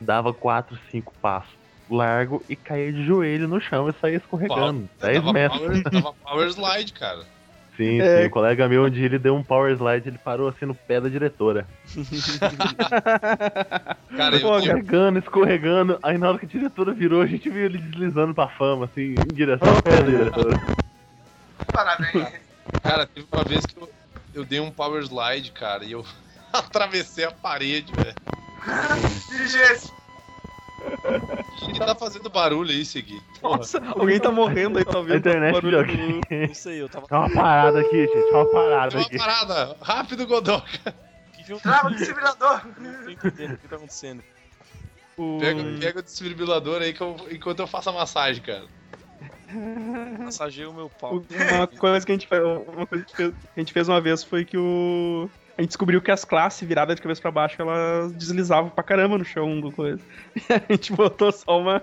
[0.00, 4.88] dava quatro, cinco passos largo e caía de joelho no chão e saía escorregando.
[4.98, 5.60] Pau- 10 tava metros.
[5.60, 7.26] Power, tava power slide, cara.
[7.80, 8.20] Sim, É.
[8.20, 8.26] sim.
[8.26, 11.08] O colega meu, dia ele deu um power slide, ele parou assim no pé da
[11.08, 11.66] diretora.
[14.14, 15.98] Cara, eu- Escorregando, escorregando.
[16.02, 19.14] Aí na hora que a diretora virou, a gente viu ele deslizando pra fama, assim,
[19.14, 20.60] em direção ao pé da diretora.
[21.72, 22.28] Parabéns.
[22.82, 23.90] cara, teve uma vez que eu,
[24.34, 26.04] eu dei um power slide, cara, e eu
[26.52, 28.14] atravessei a parede, velho.
[29.30, 29.90] Dirigente.
[31.68, 33.20] E tá fazendo barulho aí, Segui.
[33.42, 35.14] Nossa, alguém tá morrendo aí, talvez.
[35.14, 36.20] A internet do- alguém.
[36.48, 37.06] Não sei, eu tava.
[37.08, 38.30] Dá uma parada aqui, gente.
[38.32, 39.18] Dá uma parada uma aqui.
[39.18, 39.76] parada!
[39.80, 40.94] Rápido, Godoka!
[41.62, 42.60] Trava o desfibrilador.
[42.78, 44.22] não tô entendendo o que tá acontecendo?
[45.40, 48.64] Pega, pega o desfibrilador aí que eu- enquanto eu faço a massagem, cara.
[50.20, 51.22] Massageei o meu pau.
[51.58, 54.44] Uma coisa que a gente fez, uma coisa que a gente fez uma vez foi
[54.44, 55.28] que o.
[55.60, 59.18] A gente descobriu que as classes viradas de cabeça pra baixo, elas deslizavam pra caramba
[59.18, 60.00] no chão do coisa.
[60.34, 61.82] E a gente botou só uma,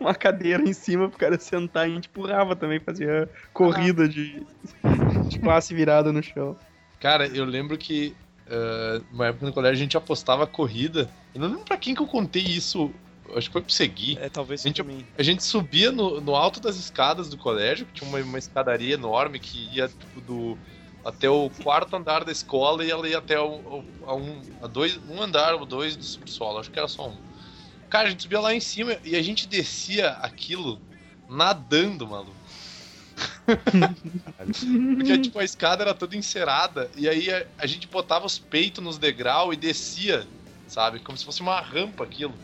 [0.00, 4.42] uma cadeira em cima pro cara sentar e a gente empurrava também, fazia corrida de,
[5.28, 6.56] de classe virada no chão.
[7.00, 11.06] Cara, eu lembro que uh, uma época no colégio a gente apostava corrida.
[11.34, 12.90] Eu não lembro pra quem que eu contei isso.
[13.36, 14.16] Acho que foi pro Segui.
[14.22, 15.04] É, talvez A gente- mim.
[15.18, 18.94] A gente subia no, no alto das escadas do colégio, que tinha uma, uma escadaria
[18.94, 20.56] enorme que ia tipo, do,
[21.04, 24.66] até o quarto andar da escola e ela ia até o, o- a um, a
[24.66, 26.58] dois, um andar ou dois do subsolo.
[26.58, 27.22] Acho que era só um.
[27.90, 30.82] Cara, a gente subia lá em cima e a gente descia aquilo
[31.28, 32.40] nadando, maluco.
[34.94, 38.82] Porque tipo, a escada era toda encerada e aí a, a gente botava os peitos
[38.82, 40.30] nos degraus e descia,
[40.66, 41.00] sabe?
[41.00, 42.40] Como se fosse uma rampa aquilo.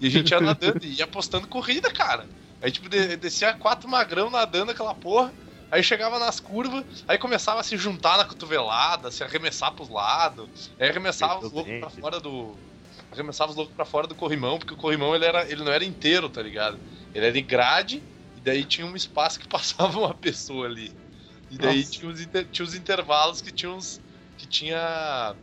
[0.00, 2.30] E a gente ia nadando e ia apostando corrida, cara.
[2.60, 5.34] Aí tipo, de- descia quatro magrão nadando aquela porra.
[5.70, 10.70] Aí chegava nas curvas, aí começava a se juntar na cotovelada, se arremessar pros lados.
[10.78, 12.56] Aí arremessava os loucos pra fora do.
[13.12, 15.84] Arremessava os loucos pra fora do corrimão, porque o corrimão ele, era, ele não era
[15.84, 16.78] inteiro, tá ligado?
[17.14, 18.02] Ele era de grade,
[18.36, 20.94] e daí tinha um espaço que passava uma pessoa ali.
[21.50, 21.92] E daí Nossa.
[21.92, 24.00] tinha os, inter- tinha os intervalos que tinha uns.
[24.38, 25.34] que tinha.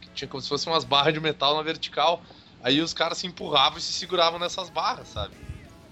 [0.00, 2.22] que tinha como se fossem umas barras de metal na vertical.
[2.62, 5.34] Aí os caras se empurravam e se seguravam nessas barras, sabe?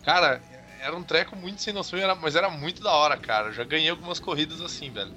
[0.05, 0.41] Cara,
[0.83, 3.49] era um treco muito sem noção, mas era muito da hora, cara.
[3.49, 5.13] Eu já ganhei algumas corridas assim, velho.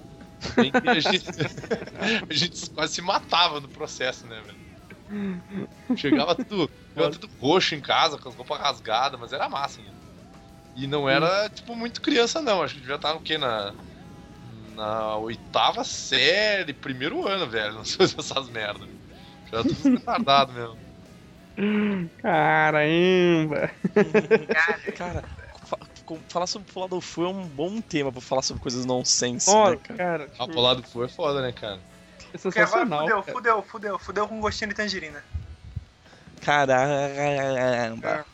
[0.58, 1.26] A, gente,
[2.30, 5.98] a gente quase se matava no processo, né, velho?
[5.98, 9.92] Chegava tudo, chegava tudo roxo em casa, com as roupas rasgadas, mas era massa, né?
[10.76, 12.62] E não era, tipo, muito criança, não.
[12.62, 13.38] Acho que devia estar no quê?
[13.38, 13.74] Na,
[14.76, 17.76] na oitava série, primeiro ano, velho.
[17.78, 18.90] Não sei essas merdas.
[19.52, 20.78] Já era tudo retardado mesmo.
[22.18, 23.70] Caramba!
[24.96, 25.24] Cara,
[26.28, 29.72] falar sobre pular do Fu é um bom tema pra falar sobre coisas nonsense, Olha,
[29.72, 29.98] né, cara?
[29.98, 30.44] cara tipo...
[30.44, 31.80] Ah, pular do Fu é foda, né, cara?
[32.34, 33.08] É sensacional.
[33.08, 35.24] Agora fudeu, fudeu, fudeu, fudeu com gostinho de tangerina.
[36.42, 38.26] Caramba.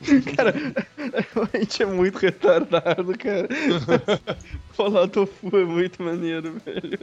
[0.36, 0.54] Cara,
[1.52, 3.48] a gente é muito retardado, cara.
[4.72, 6.98] Falar tofu é muito maneiro, velho.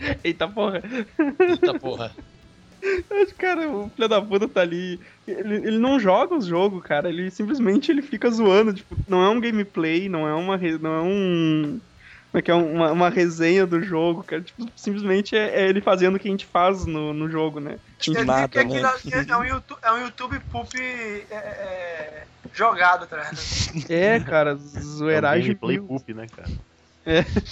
[0.24, 0.82] Eita porra.
[1.38, 2.12] Eita porra.
[3.10, 4.98] Mas, Cara, o filho da puta tá ali.
[5.26, 7.08] Ele, ele não joga os jogos, cara.
[7.08, 8.72] Ele simplesmente ele fica zoando.
[8.72, 10.56] Tipo, não é um gameplay, não é uma.
[10.56, 11.80] Não é um.
[12.30, 12.54] Como é que é?
[12.54, 14.42] Uma, uma resenha do jogo, cara.
[14.42, 17.78] Tipo, simplesmente é, é ele fazendo o que a gente faz no, no jogo, né?
[17.98, 19.26] Que Quer dizer nada, que aquilo né?
[19.28, 23.90] é um YouTube, é um YouTube poop é, é, jogado, tá ligado?
[23.90, 25.48] É, cara, É um zoeiragem.
[25.48, 26.48] gameplay poop, né, cara?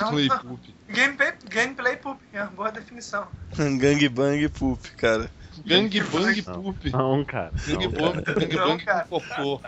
[0.01, 0.75] Não, Play não, poop.
[0.89, 3.27] gameplay, gameplay poop, é uma boa definição.
[3.57, 5.31] Gangbang Poop, cara.
[5.67, 6.63] Gang Bang Não.
[6.63, 6.91] Poop.
[6.91, 7.53] Não, cara.
[7.67, 8.47] Gang Não, Bang, cara.
[8.47, 9.05] Gang cara.
[9.07, 9.61] cocô.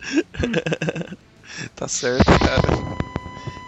[1.74, 2.62] Tá certo, cara.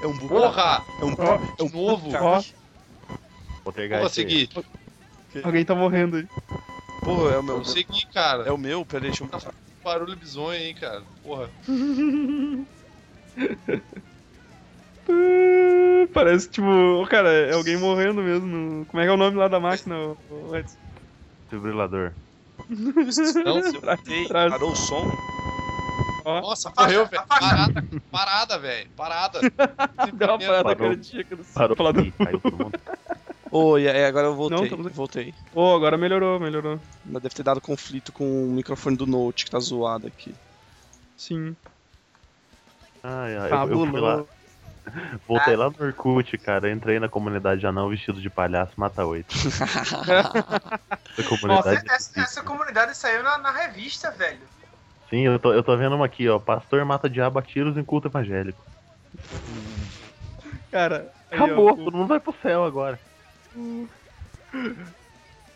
[0.03, 0.29] É um burro.
[0.29, 0.83] Porra!
[1.01, 2.12] É um, Ó, é um novo.
[2.12, 2.25] cara.
[2.25, 2.40] Ó,
[4.01, 4.48] Vou seguir.
[5.42, 6.27] alguém tá morrendo aí.
[7.03, 7.57] Pô, é o meu.
[7.57, 8.44] Vou seguir, cara.
[8.44, 8.87] É o meu?
[8.87, 9.31] Peraí, deixa eu.
[9.83, 11.03] Barulho bizonho aí, cara.
[11.22, 11.51] Porra.
[15.08, 18.84] Uh, Parece tipo, cara, é alguém morrendo mesmo.
[18.86, 19.96] Como é que é o nome lá da máquina?
[21.50, 22.12] Desfibrilador.
[22.68, 23.58] Não,
[24.06, 24.52] Ei, Traz.
[24.52, 25.10] parou o som?
[26.24, 27.26] Ó, Nossa, morreu, velho.
[27.26, 28.90] Parada, parada, velho.
[28.96, 29.40] Parada.
[30.14, 30.88] deu uma parada Parou.
[30.88, 32.80] cardíaca do Parou e caiu todo mundo.
[33.50, 34.70] Ô, e aí agora eu voltei.
[34.70, 35.34] Não, voltei.
[35.54, 36.80] Ô, agora melhorou, melhorou.
[37.04, 40.34] Mas deve ter dado conflito com o microfone do Note que tá zoado aqui.
[41.16, 41.54] Sim.
[43.02, 44.24] Ai, ai, eu, eu fui lá.
[45.29, 46.71] Voltei lá no Orkut, cara.
[46.71, 49.35] Entrei na comunidade anão vestido de palhaço, mata oito.
[51.18, 51.88] Essa comunidade.
[51.88, 54.40] é Essa, essa- comunidade saiu na, na revista, velho.
[55.09, 56.38] Sim, eu tô, eu tô vendo uma aqui, ó.
[56.38, 58.64] Pastor mata diabo a tiros em culto evangélico.
[60.71, 62.99] Cara, aí, Acabou, ó, todo mundo vai pro céu agora.
[63.55, 63.87] o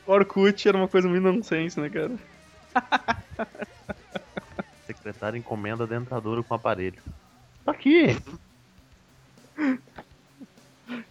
[0.06, 2.12] Orkut era uma coisa muito nonsense, né, cara?
[4.86, 7.02] Secretário encomenda dentadura com aparelho.
[7.64, 8.16] Tá aqui.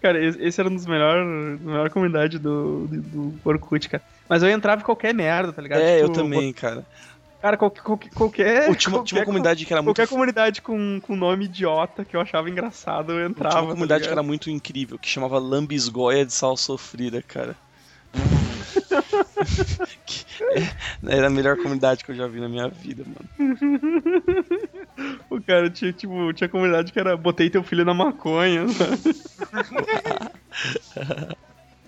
[0.06, 4.04] Cara, esse era um dos melhores, melhor comunidade do, do, do Orkut, cara.
[4.30, 5.82] Mas eu entrava em qualquer merda, tá ligado?
[5.82, 6.86] É, eu Tipo, também, cara.
[7.42, 7.82] Cara, qualquer.
[7.82, 9.96] qualquer, qualquer tinha, uma, comunidade que era muito.
[9.96, 13.56] Qualquer comunidade com, com nome idiota que eu achava engraçado, eu entrava.
[13.56, 17.56] Tinha uma comunidade tá que era muito incrível, que chamava Lambisgoia de Sal Sofrida, cara.
[21.06, 23.30] É, era a melhor comunidade que eu já vi na minha vida, mano.
[25.30, 28.66] O cara tinha, tipo, tinha comunidade que era botei teu filho na maconha.
[28.68, 29.16] sabe?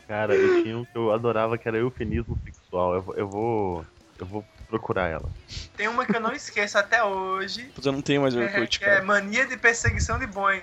[0.08, 2.96] Cara, e tinha um que eu adorava que era eufemismo sexual.
[2.96, 3.86] Eu, vou- eu vou.
[4.20, 5.30] Eu vou procurar ela.
[5.76, 7.72] Tem uma que eu não esqueço até hoje.
[7.84, 9.04] Eu não tenho mais É, Orkut, é cara.
[9.06, 10.62] mania de perseguição de Boeing.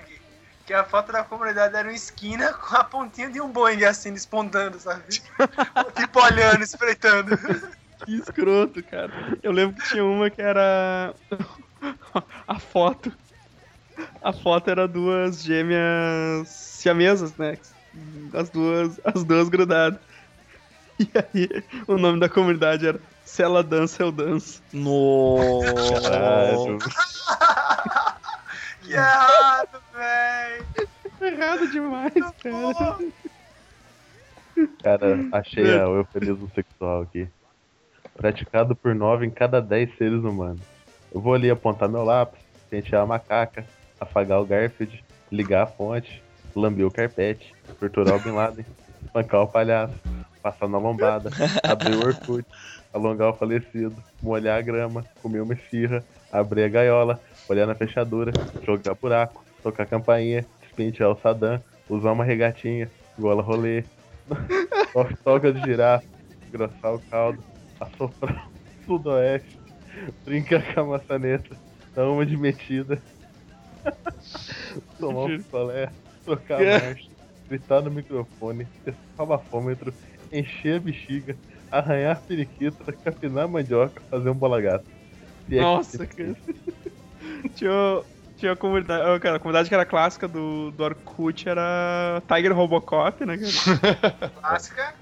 [0.65, 4.11] Que a foto da comunidade era uma esquina com a pontinha de um Boeing assim,
[4.11, 5.03] despontando, sabe?
[5.95, 7.37] tipo olhando, espreitando.
[8.03, 9.11] Que escroto, cara.
[9.43, 11.13] Eu lembro que tinha uma que era.
[12.47, 13.11] A foto.
[14.21, 17.57] A foto era duas gêmeas siamesas, né?
[18.33, 19.99] As duas, as duas grudadas.
[20.99, 24.63] E aí, o nome da comunidade era Se ela dança, eu danço.
[24.73, 26.09] Nossa.
[28.85, 30.63] Que errado, véi!
[31.21, 32.97] Errado demais, cara.
[34.83, 37.27] Cara, achei a- o eufemismo sexual aqui.
[38.15, 40.61] Praticado por 9 em cada 10 seres humanos.
[41.13, 43.65] Eu vou ali apontar meu lápis, pentear a macaca,
[43.99, 46.21] afagar o Garfield, ligar a fonte,
[46.55, 48.65] lamber o carpete, torturar o Bin Laden,
[49.03, 49.95] espancar o palhaço,
[50.41, 51.29] passar na lombada,
[51.63, 52.45] abrir o Orkut,
[52.93, 57.19] alongar o falecido, molhar a grama, comer uma esfirra, abrir a gaiola,
[57.49, 58.31] olhar na fechadura,
[58.63, 63.83] jogar buraco, tocar campainha, despentear o Saddam, usar uma regatinha, gola rolê,
[65.23, 66.05] toca de girafa,
[66.47, 67.43] engrossar o caldo,
[67.79, 69.57] assoprar o sudoeste,
[70.23, 71.57] brincar com a maçaneta,
[71.95, 73.01] dar uma de metida,
[74.99, 75.91] tomar um picolé,
[76.25, 77.11] trocar a marcha,
[77.49, 79.93] gritar no microfone, testar o bafômetro,
[80.31, 81.37] encher a bexiga,
[81.71, 84.85] arranhar a periquita, capinar a mandioca, fazer um bola gato.
[85.47, 86.35] Se é que Nossa, se- cara.
[87.55, 88.01] Tinha,
[88.37, 89.19] tinha a comunidade.
[89.19, 94.29] Cara, a comunidade que era clássica do, do Orkut era Tiger Robocop, né, cara?
[94.41, 94.95] Clássica.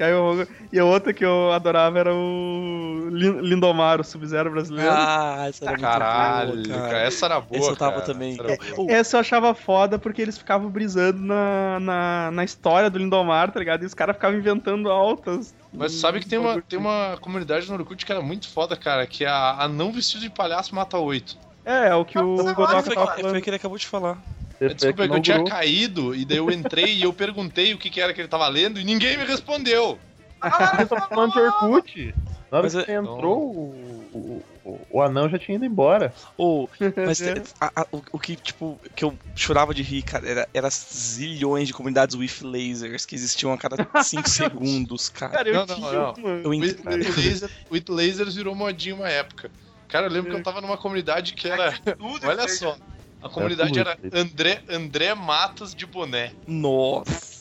[0.00, 0.46] Rogan.
[0.72, 4.90] E a outra que eu adorava era o Lin- Lindomar, o Sub-Zero brasileiro.
[4.92, 6.98] Ah, essa era muito Caralho, boa, cara.
[6.98, 7.60] essa era boa.
[7.60, 8.04] Essa eu tava cara.
[8.04, 8.32] também.
[8.34, 8.90] Essa É, boa.
[8.92, 13.60] Essa eu achava foda porque eles ficavam brisando na, na, na história do Lindomar, tá
[13.60, 13.84] ligado?
[13.84, 15.54] E os caras ficavam inventando altas.
[15.72, 19.06] Mas sabe que tem uma, tem uma comunidade no Orkut que era muito foda, cara,
[19.06, 21.36] que é a, a não vestido de palhaço mata oito.
[21.64, 23.38] É, é o que o Nossa, Godoka foi, tava foi falando.
[23.38, 24.22] o que ele acabou de falar.
[24.60, 27.90] Desculpa, é que eu tinha caído, e daí eu entrei e eu perguntei o que,
[27.90, 29.98] que era que ele tava lendo e ninguém me respondeu.
[30.42, 32.14] Você tá falando de Orkut?
[32.50, 36.14] Na hora Mas que é- você entrou, o, o, o, anão já tinha ido embora.
[36.36, 36.70] Ou,
[37.04, 37.42] mas É.
[37.60, 41.66] a- a- o, o que, tipo, que eu chorava de rir, cara, era, era zilhões
[41.66, 45.32] de comunidades with lasers que existiam a cada 5 segundos, cara.
[45.32, 46.14] Cara, eu Não, não, tinha não.
[46.44, 46.88] Eu O entendo.
[46.90, 49.50] It, Laser, o It Lasers virou modinha uma época.
[49.94, 51.72] Cara, eu lembro que eu tava numa comunidade que era.
[51.96, 52.58] Tudo Olha fez.
[52.58, 52.76] só.
[53.22, 53.96] A comunidade tudo era.
[54.12, 56.32] André, André Matos de boné.
[56.48, 57.33] Nossa.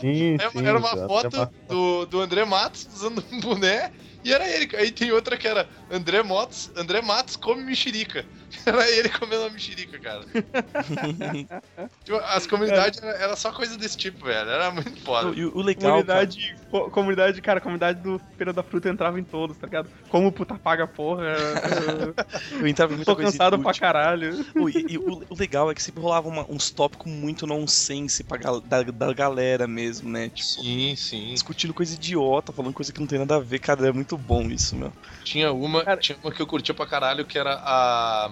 [0.00, 3.90] Sim, Era, sim, era uma foto até do, do André Matos usando um boné
[4.24, 4.68] e era ele.
[4.76, 8.26] Aí tem outra que era André Matos, André Matos come mexerica.
[8.64, 10.24] Era ele comendo uma mexerica, cara.
[12.04, 14.48] Tipo, as comunidades era, era só coisa desse tipo, velho.
[14.48, 15.36] Era muito foda.
[15.36, 16.38] E o, o legal, Comunidade,
[16.70, 19.90] co- comunidade, cara, a comunidade do Feira da Fruta entrava em todos, tá ligado?
[20.08, 21.24] Como puta paga porra.
[21.24, 22.14] eu
[22.60, 24.44] eu entrava em muita Tô coisa cansado pra caralho.
[24.54, 28.22] Pô, E, e o, o legal é que sempre rolava uma- uns tópicos muito nonsense
[28.22, 29.35] pra, da, da galera
[29.66, 30.30] mesmo, né?
[30.30, 31.34] Tipo, Sim, sim.
[31.34, 34.42] discutindo coisa idiota, falando coisa que não tem nada a ver, cara, é muito bom
[34.50, 34.92] isso, meu.
[35.22, 38.30] Tinha uma, Cara- tinha uma que eu curtia pra caralho que era a.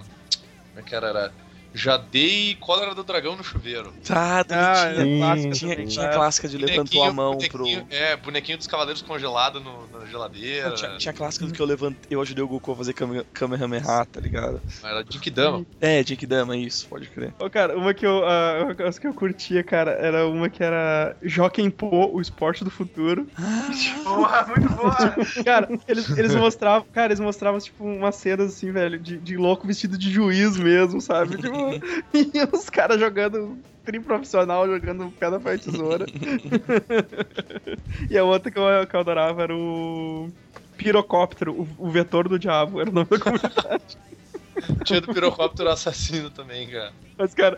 [0.71, 1.09] Como é que era?
[1.09, 1.35] era
[1.75, 3.93] já dei cólera do dragão no chuveiro.
[4.09, 5.87] Ah, Ah, tinha, Sim, clássica tinha, também.
[5.89, 7.67] tinha a clássica de levantou a mão pro.
[7.91, 10.73] É, bonequinho dos cavaleiros congelado no, na geladeira.
[10.75, 13.25] Tinha, tinha a clássica do que eu levantei, eu ajudei o Goku a fazer Kame-
[13.33, 14.61] Kamehameha, tá ligado?
[14.83, 15.67] Era Jinkidama.
[15.81, 17.35] É, Jinkidama, isso, pode crer.
[17.41, 21.17] Ô, cara, uma que eu, ah, as que eu curtia, cara, era uma que era
[21.23, 23.27] Jockey Po, o esporte do futuro.
[24.05, 24.95] Porra, muito boa.
[25.45, 29.67] Cara, eles, eles mostravam, cara, eles mostravam, tipo, umas cenas assim, velho, de, de louco
[29.67, 31.37] vestido de juiz mesmo, sabe?
[31.37, 31.64] Tipo,
[32.13, 36.07] e os caras jogando tri profissional, jogando pedra pra tesoura.
[38.11, 40.31] e a outra que eu, que eu adorava era o
[40.77, 43.97] Pirocóptero, o, o vetor do diabo, era o nome da comunidade.
[44.85, 46.93] Tinha do pirocóptero assassino também, cara.
[47.19, 47.57] Mas, cara,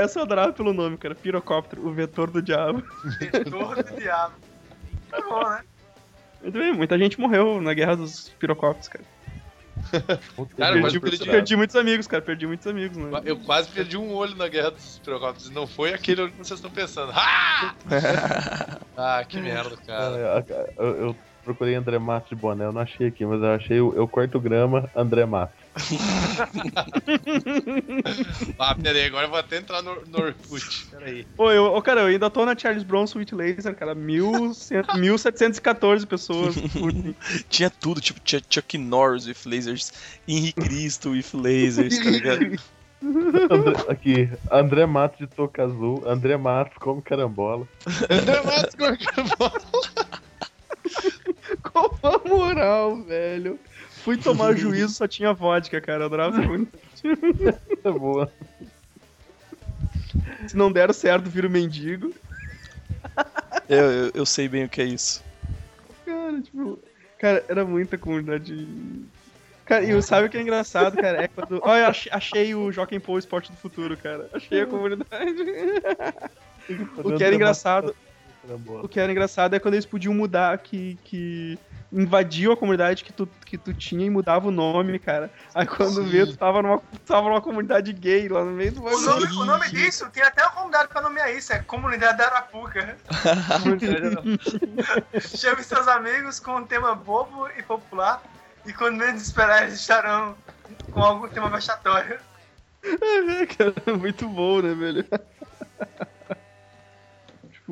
[0.00, 1.14] essa eu adorava pelo nome, cara.
[1.14, 2.82] Pirocóptero, o vetor do diabo.
[3.18, 4.34] Vetor do diabo.
[5.10, 5.60] Tá bom, né?
[6.42, 9.04] Muito bem, muita gente morreu na guerra dos pirocópteros, cara.
[10.56, 12.22] Cara, mas perdi, eu perdi- perdi muitos amigos, cara.
[12.22, 13.20] Perdi muitos amigos, né?
[13.24, 15.50] Eu quase perdi um olho na guerra dos pirocópteros.
[15.50, 17.12] Não foi aquele olho que vocês estão pensando.
[17.14, 17.74] Ah!
[18.96, 20.44] ah, que merda, cara.
[20.48, 23.80] Ah, Eu, eu procurei André Matos de boné, eu não achei aqui, mas eu achei
[23.80, 25.56] o Eu Corto Grama André Matos.
[28.58, 30.86] Ah, pera aí, agora eu vou até entrar no, no Orkut.
[30.90, 31.24] Pera aí.
[31.36, 33.94] Pô, eu, ô, cara, eu ainda tô na Charles Bronson with Laser, cara.
[33.94, 36.54] 1100 1714 pessoas.
[37.48, 39.92] Tinha tudo, tipo, tinha Chuck Norris with lasers,
[40.28, 42.58] Henry Cristo with lasers, tá ligado?
[43.50, 47.66] André, aqui, André Matos de Toca Azul, André Matos come carambola.
[48.08, 49.52] André Matos Gorgabol.
[51.62, 53.58] Qual a moral, velho?
[54.02, 56.02] Fui tomar juízo, só tinha vodka, cara.
[56.02, 57.58] Eu adorava essa comunidade.
[57.82, 58.32] Tá boa.
[60.46, 62.12] Se não der certo, vira o mendigo.
[63.68, 65.22] Eu, eu, eu sei bem o que é isso.
[66.04, 66.78] Cara, tipo.
[67.18, 68.68] Cara, era muita comunidade.
[69.64, 71.22] Cara, e sabe o que é engraçado, cara?
[71.22, 71.60] É quando.
[71.62, 74.28] Olha, eu achei, achei o Joaquim Paul Esporte do Futuro, cara.
[74.32, 75.40] Achei a comunidade.
[77.04, 77.94] o que era engraçado.
[78.82, 81.56] O que era engraçado é quando eles podiam mudar, que, que
[81.92, 85.30] invadiam a comunidade que tu, que tu tinha e mudava o nome, cara.
[85.54, 86.08] Aí quando Sim.
[86.08, 89.44] vê, tu tava numa, tava numa comunidade gay lá no meio do O nome, o
[89.44, 92.96] nome disso, tem até uma comunidade pra nomear isso, é Comunidade da Arapuca.
[95.20, 98.22] Chame seus amigos com um tema bobo e popular,
[98.66, 100.34] e quando menos esperar, eles estarão
[100.90, 102.18] com algum tema vexatório.
[102.82, 105.06] É, cara, muito bom, né, velho?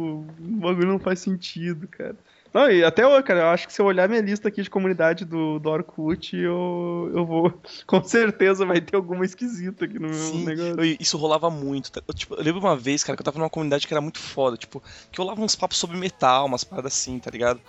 [0.00, 2.16] Tipo, o bagulho não faz sentido, cara.
[2.52, 4.68] Não, e até hoje, cara, eu acho que se eu olhar minha lista aqui de
[4.68, 7.52] comunidade do, do Orkut, eu, eu vou.
[7.86, 10.80] Com certeza vai ter alguma esquisita aqui no meu Sim, negócio.
[10.80, 11.92] eu- isso rolava muito.
[11.92, 12.02] tá?
[12.08, 14.18] Eu, tipo, eu lembro uma vez, cara, que eu tava numa comunidade que era muito
[14.18, 14.82] foda, tipo,
[15.12, 17.60] que rolava uns papos sobre metal, umas paradas assim, tá ligado?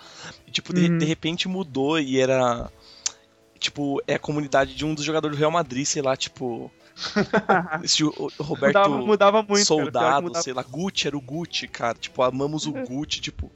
[0.48, 0.98] E, tipo, de, Uhum.
[0.98, 2.68] de repente mudou e era.
[3.60, 6.72] Tipo, é a comunidade de um dos jogadores do Real Madrid, sei lá, tipo.
[7.82, 9.54] esse, o, Roberto mudava, mudava muito.
[9.54, 10.42] cara, Soldado, mudava.
[10.42, 11.96] sei lá, Gucci era o Gucci, cara.
[11.98, 13.50] Tipo, amamos o Gucci, tipo.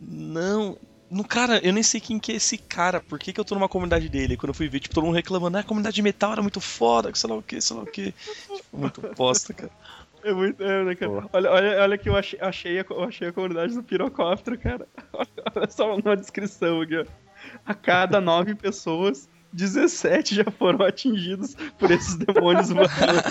[0.00, 0.76] Não.
[1.10, 3.56] No cara, eu nem sei quem que é esse cara, por que, que eu tô
[3.56, 4.36] numa comunidade dele?
[4.36, 6.60] Quando eu fui ver, tipo, todo mundo reclamando, ah, a comunidade de metal era muito
[6.60, 8.12] foda, que sei lá o que, sei lá o que.
[8.12, 9.70] Tipo, muito bosta, cara.
[10.22, 11.28] É muito, é, né, cara?
[11.32, 14.86] Olha, olha, olha que eu achei, achei, a, eu achei a comunidade do pirocóptero, cara.
[15.12, 17.06] Olha só uma descrição aqui, ó.
[17.64, 23.22] A cada nove pessoas, 17 já foram atingidos por esses demônios voadores.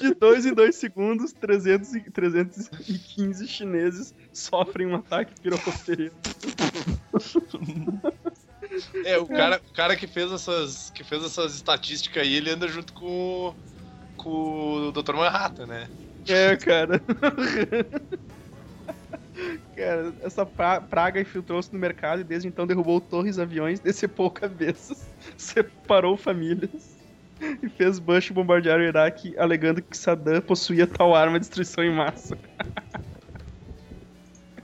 [0.00, 6.14] De dois em dois segundos, 300 e, 315 chineses sofrem um ataque pirocopteriano.
[9.04, 10.90] É, o cara, o cara que fez essas.
[10.90, 13.54] que fez essas estatísticas aí, ele anda junto com,
[14.16, 15.14] com o Dr.
[15.14, 15.88] Manhattan, né?
[16.26, 17.00] É, cara.
[19.76, 25.08] Cara, essa pra- praga infiltrou-se no mercado e desde então derrubou torres, aviões, decepou cabeças,
[25.36, 26.98] separou famílias
[27.62, 31.94] e fez Bush bombardear o Iraque, alegando que Saddam possuía tal arma de destruição em
[31.94, 32.36] massa.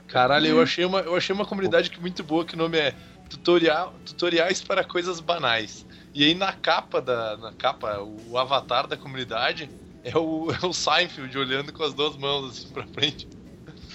[0.07, 2.93] Caralho, eu achei uma, eu achei uma comunidade que muito boa, que o nome é
[3.29, 5.85] tutorial, Tutoriais para Coisas Banais.
[6.13, 7.37] E aí na capa da.
[7.37, 9.69] Na capa, o avatar da comunidade
[10.03, 13.27] é o, é o Seinfeld olhando com as duas mãos assim pra frente.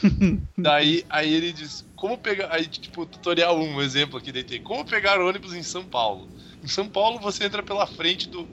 [0.57, 2.53] Daí aí ele diz, como pegar.
[2.53, 4.61] Aí, tipo, tutorial 1, um exemplo aqui tem.
[4.62, 6.31] Como pegar ônibus em São Paulo?
[6.62, 8.51] Em São Paulo você entra pela frente do.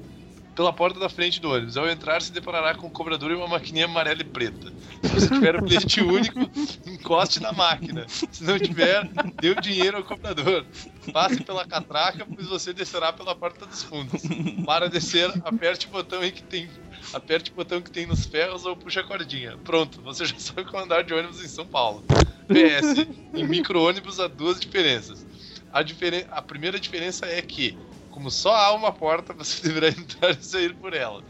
[0.56, 1.78] Pela porta da frente do ônibus.
[1.78, 4.74] Ao entrar, se deparará com um cobrador e uma maquininha amarela e preta.
[5.04, 6.40] Se você tiver o bilhete único,
[6.86, 8.06] encoste na máquina.
[8.10, 9.08] Se não tiver,
[9.40, 10.66] dê o dinheiro ao cobrador.
[11.14, 14.22] Passe pela catraca, pois você descerá pela porta dos fundos.
[14.66, 16.70] Para descer, aperte o botão que tem.
[17.14, 19.58] Aperte o botão que tem nos ferros ou puxa a cordinha.
[19.64, 22.04] Pronto, você já sabe como andar de ônibus em São Paulo.
[22.48, 25.26] PS, em micro-ônibus há duas diferenças.
[25.72, 26.26] A, diferen...
[26.32, 27.78] a primeira diferença é que,
[28.12, 31.24] como só há uma porta, você deverá entrar e sair por ela.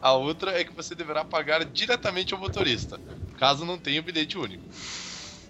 [0.00, 3.00] A outra é que você deverá pagar diretamente ao motorista,
[3.38, 4.62] caso não tenha o bilhete único.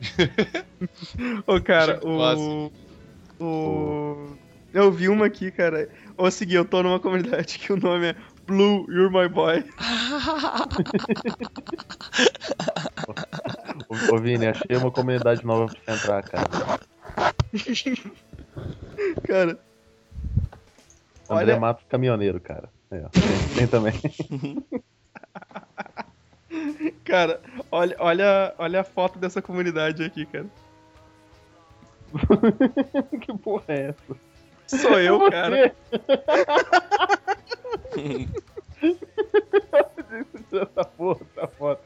[1.46, 2.18] Ô, cara, o.
[2.18, 2.72] massa.
[3.40, 4.36] O.
[4.72, 5.88] Eu vi uma aqui, cara.
[6.16, 8.16] Ô, segui, eu tô numa comunidade que o nome é
[8.46, 9.64] Blue, You're My Boy.
[13.88, 16.48] Ô, ô Vini, achei uma comunidade nova pra você entrar, cara.
[19.26, 19.58] Cara,
[21.28, 22.68] André Olha- Matos Caminhoneiro, cara.
[22.90, 23.08] Ó.
[23.08, 23.92] Tem, tem também.
[27.04, 30.46] cara, olha, olha, olha a foto dessa comunidade aqui, cara.
[33.20, 34.16] que porra é essa?
[34.80, 35.74] Sou eu, cara.
[40.52, 41.82] essa porra, essa foto.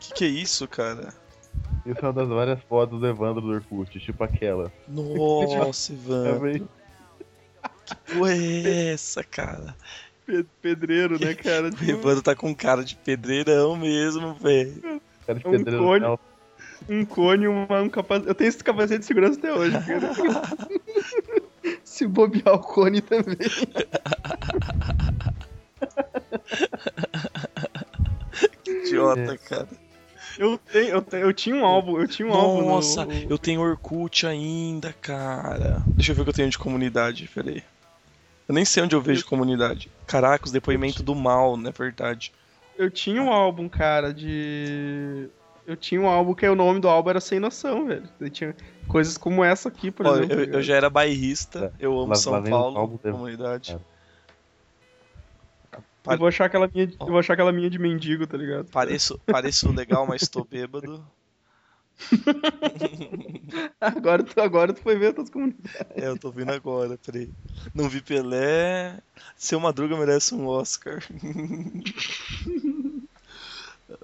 [0.00, 1.08] Que que é isso, cara?
[1.86, 4.72] Isso é uma das várias fotos do Evandro do Orkut, tipo aquela.
[4.88, 6.38] Nossa, É Ivan.
[6.40, 6.68] bem-
[7.86, 9.76] Que porra é essa, cara?
[10.26, 11.70] Pe- Pedreiro, né, cara?
[11.80, 15.00] O Evandro tá com cara de pedreirão mesmo, velho.
[15.26, 16.00] cara de Um pedreiro cone.
[16.00, 16.20] no céu.
[16.88, 18.28] Um cone, uma, um capacete.
[18.28, 20.12] Eu tenho esse capacete de segurança até hoje, cara.
[21.84, 23.36] Se bobear o cone também.
[28.66, 29.68] Idiota, cara.
[30.38, 32.62] Eu, tenho, eu, tenho- eu tinha um álbum, eu tinha um álbum.
[32.62, 35.82] no- Nossa, eu tenho Orkut ainda, cara.
[35.96, 37.62] Deixa eu ver o que eu tenho de comunidade, peraí.
[38.48, 39.90] Eu nem sei onde eu vejo comunidade.
[40.06, 42.32] Caraca, os depoimentos do mal, na verdade.
[42.76, 45.28] Eu tinha um álbum, cara, de.
[45.66, 48.06] Eu tinha um álbum que o nome do álbum era Sem Noção, velho.
[48.20, 48.54] Eu tinha
[48.86, 50.40] coisas como essa aqui, por Ó, exemplo.
[50.40, 53.72] eu, eu já era bairrista, eu amo Lá- lá São o Paulo, comunidade.
[53.72, 53.94] É.
[56.12, 58.66] Eu vou achar aquela minha, eu vou achar aquela minha de mendigo, tá ligado?
[58.66, 61.02] Pareço, pareço legal, mas tô bêbado.
[63.80, 65.72] Agora, tu, agora tu foi ver as tuas comunidades.
[65.94, 67.30] É, eu tô vendo agora, peraí.
[67.74, 69.00] Não vi Pelé.
[69.36, 71.02] Seu Madruga merece um Oscar.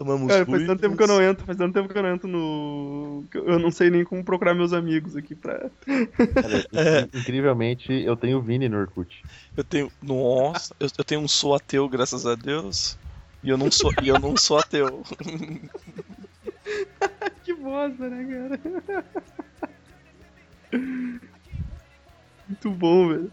[0.00, 2.14] Amamos Cara, faz tanto tempo que eu não entro, faz tanto tempo que eu não
[2.14, 3.24] entro no.
[3.34, 5.70] Eu não sei nem como procurar meus amigos aqui pra.
[5.84, 6.64] Cara,
[7.14, 9.24] in- incrivelmente, eu tenho o Vini no Orkut.
[9.56, 9.90] Eu tenho.
[10.02, 12.98] Nossa, eu, eu tenho um sou ateu, graças a Deus.
[13.42, 15.02] E eu não sou, e eu não sou ateu.
[17.60, 18.60] Bosta, né, cara?
[22.46, 23.32] Muito bom, velho.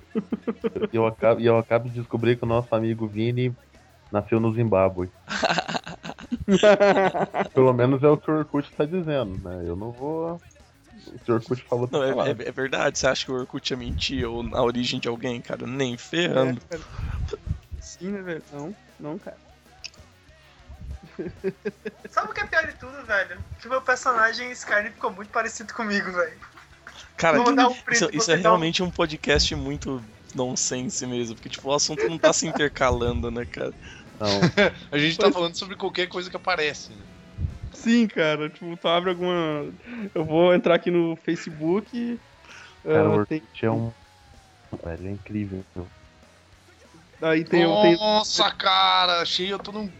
[0.92, 3.56] E eu acabo, e eu acabo de descobrir que o nosso amigo Vini
[4.12, 5.10] nasceu no Zimbábue.
[7.54, 9.68] Pelo menos é o que o Orkut tá dizendo, né?
[9.68, 10.40] Eu não vou.
[11.08, 13.00] O que o Orkut falou Não, pra é, é- é verdade.
[13.00, 15.66] Você acha que o Orkut ia mentir ou a origem de alguém, cara?
[15.66, 16.62] Nem ferrando.
[16.70, 16.84] É, cara.
[17.80, 18.44] Sim, né, velho?
[18.52, 19.38] Não, não, cara.
[22.10, 23.38] Sabe o que é pior de tudo, velho?
[23.60, 26.38] Que meu personagem Skyrim ficou muito parecido comigo, velho.
[27.16, 30.04] Cara, um isso, isso é um- realmente um podcast muito
[30.36, 31.36] nonsense mesmo.
[31.36, 33.74] Porque, tipo, o assunto não tá se intercalando, né, cara?
[34.20, 34.28] Não,
[34.92, 36.92] A gente tá falando sobre qualquer coisa que aparece.
[36.92, 37.04] Né?
[37.74, 38.50] Sim, cara.
[38.50, 39.72] Tipo, tu abre alguma.
[40.14, 42.20] Eu vou entrar aqui no Facebook.
[42.84, 43.44] cara, o tem...
[43.62, 43.92] É um.
[44.84, 45.66] Velho, é incrível.
[47.22, 47.66] Aí tem.
[47.66, 49.92] Nossa, cara, achei eu tô, num,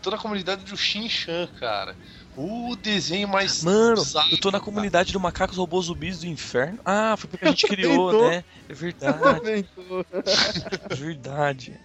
[0.00, 1.96] tô na comunidade do Shin-Chan, cara.
[2.36, 3.62] O desenho mais.
[3.62, 4.64] Mano, bizarro, eu tô na cara.
[4.64, 6.78] comunidade do Macacos Robôs Zumbis do Inferno.
[6.84, 8.30] Ah, foi porque a gente criou, Inventou.
[8.30, 8.44] né?
[8.68, 9.68] É verdade,
[10.96, 11.80] verdade.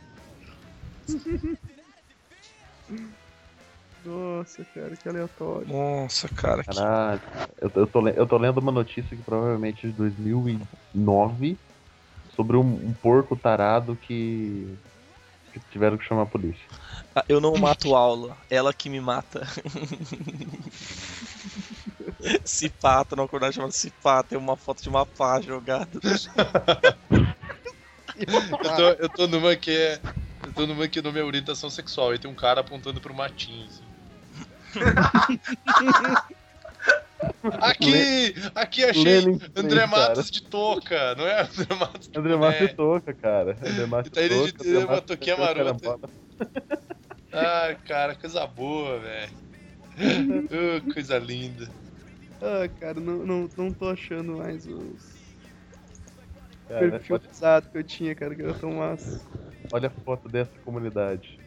[4.05, 5.67] Nossa, cara, que aleatório.
[5.67, 7.21] Nossa, cara, que Caralho.
[7.59, 11.57] Eu, eu, tô, eu tô lendo uma notícia que provavelmente é de 2009
[12.35, 14.67] sobre um, um porco tarado que.
[15.51, 16.65] que tiveram que chamar a polícia.
[17.15, 19.47] Ah, eu não mato aula, ela que me mata.
[22.43, 25.99] Cipata, não acordar chamada Cipata, tem uma foto de uma pá jogada.
[28.17, 30.01] Eu tô, eu tô numa que é.
[30.45, 33.65] Eu tô numa que nome é orientação sexual e tem um cara apontando pro matinho,
[33.65, 33.83] assim.
[37.61, 38.35] aqui!
[38.53, 40.07] Aqui achei Lenin André três, cara.
[40.09, 43.57] Matos de touca, não é André Matos de André Matos de toca, cara.
[43.61, 45.99] André Matos E tá ele de- toca, André Matos toquinha toca, marota.
[47.35, 49.31] Ai, cara, coisa boa, velho.
[49.97, 51.69] Ô, coisa linda.
[52.41, 55.15] Ah, cara, não, não, não tô achando mais os
[56.67, 59.21] Cara, perfil olha, pesado que eu tinha, cara, que era tão massa.
[59.71, 61.39] olha a foto dessa comunidade.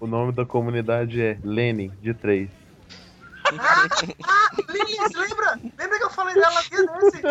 [0.00, 2.50] O nome da comunidade é Lenin, de 3.
[3.58, 3.88] Ah,
[4.68, 5.60] Liz, lembra?
[5.78, 7.22] Lembra que eu falei dela dia desse?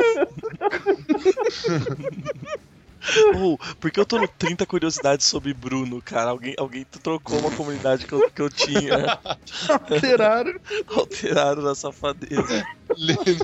[3.36, 6.30] Oh, porque eu tô no 30 curiosidades sobre Bruno, cara.
[6.30, 9.20] Alguém, alguém trocou uma comunidade que eu, que eu tinha.
[9.70, 10.54] Alteraram.
[10.88, 12.66] Alteraram na safadeza.
[12.97, 13.39] Lenin,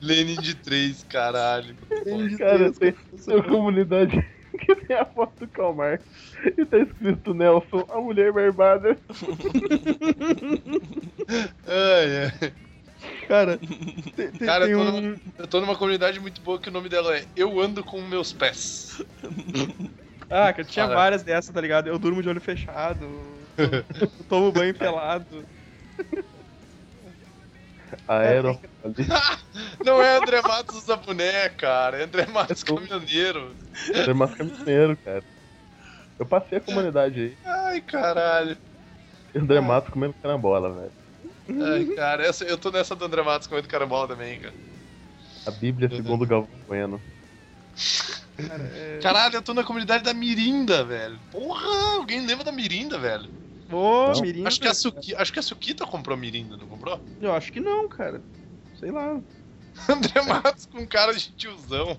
[0.00, 1.76] Lenin de 3, caralho.
[2.38, 4.24] Cara, tem, tem uma comunidade
[4.58, 6.04] que tem a foto do Karl Marx
[6.56, 8.96] e tá escrito Nelson, a mulher barbada.
[11.66, 12.52] Ai, ai.
[13.28, 13.58] Cara,
[14.16, 15.00] tem, tem- Cara, tem eu tô, um.
[15.00, 18.00] numa, eu tô numa comunidade muito boa que o nome dela é Eu Ando com
[18.02, 19.02] Meus Pés.
[20.28, 20.96] Ah, que eu tinha Fala.
[20.96, 21.86] várias dessas, tá ligado?
[21.86, 23.46] Eu durmo de olho fechado, eu
[24.26, 25.46] tomo banho pelado.
[28.08, 28.60] Aero.
[29.84, 31.98] Não é André Matos da boné, cara.
[31.98, 33.56] É André Matos caminhoneiro.
[33.94, 35.24] André Matos caminhoneiro, cara.
[36.18, 37.38] Eu passei a comunidade aí.
[37.44, 38.58] Ai, caralho.
[39.34, 40.92] André Matos comendo carambola, velho.
[41.48, 44.54] Ai, cara, essa, eu tô nessa do André Matos comendo carambola também, cara.
[45.46, 47.00] A Bíblia segundo o Galvão Bueno.
[48.36, 48.98] Cara, é...
[49.00, 51.18] Caralho, eu tô na comunidade da Mirinda, velho.
[51.30, 53.30] Porra, alguém lembra da Mirinda, velho?
[53.70, 54.20] Ô, Não.
[54.20, 54.48] Mirinda.
[54.48, 57.00] Acho que, a Suki, acho que a Sukita comprou Mirinda, não comprou?
[57.20, 58.20] Eu acho que não, cara.
[58.78, 59.20] Sei lá.
[59.88, 61.98] André Matos com cara de tiozão.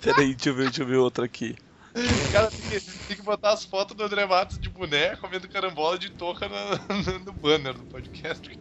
[0.00, 1.56] Peraí, deixa eu ver, deixa eu ver outra aqui.
[1.96, 5.48] O cara tem que, tem que botar as fotos do André Matos de boné comendo
[5.48, 8.58] carambola de touca no, no banner do podcast.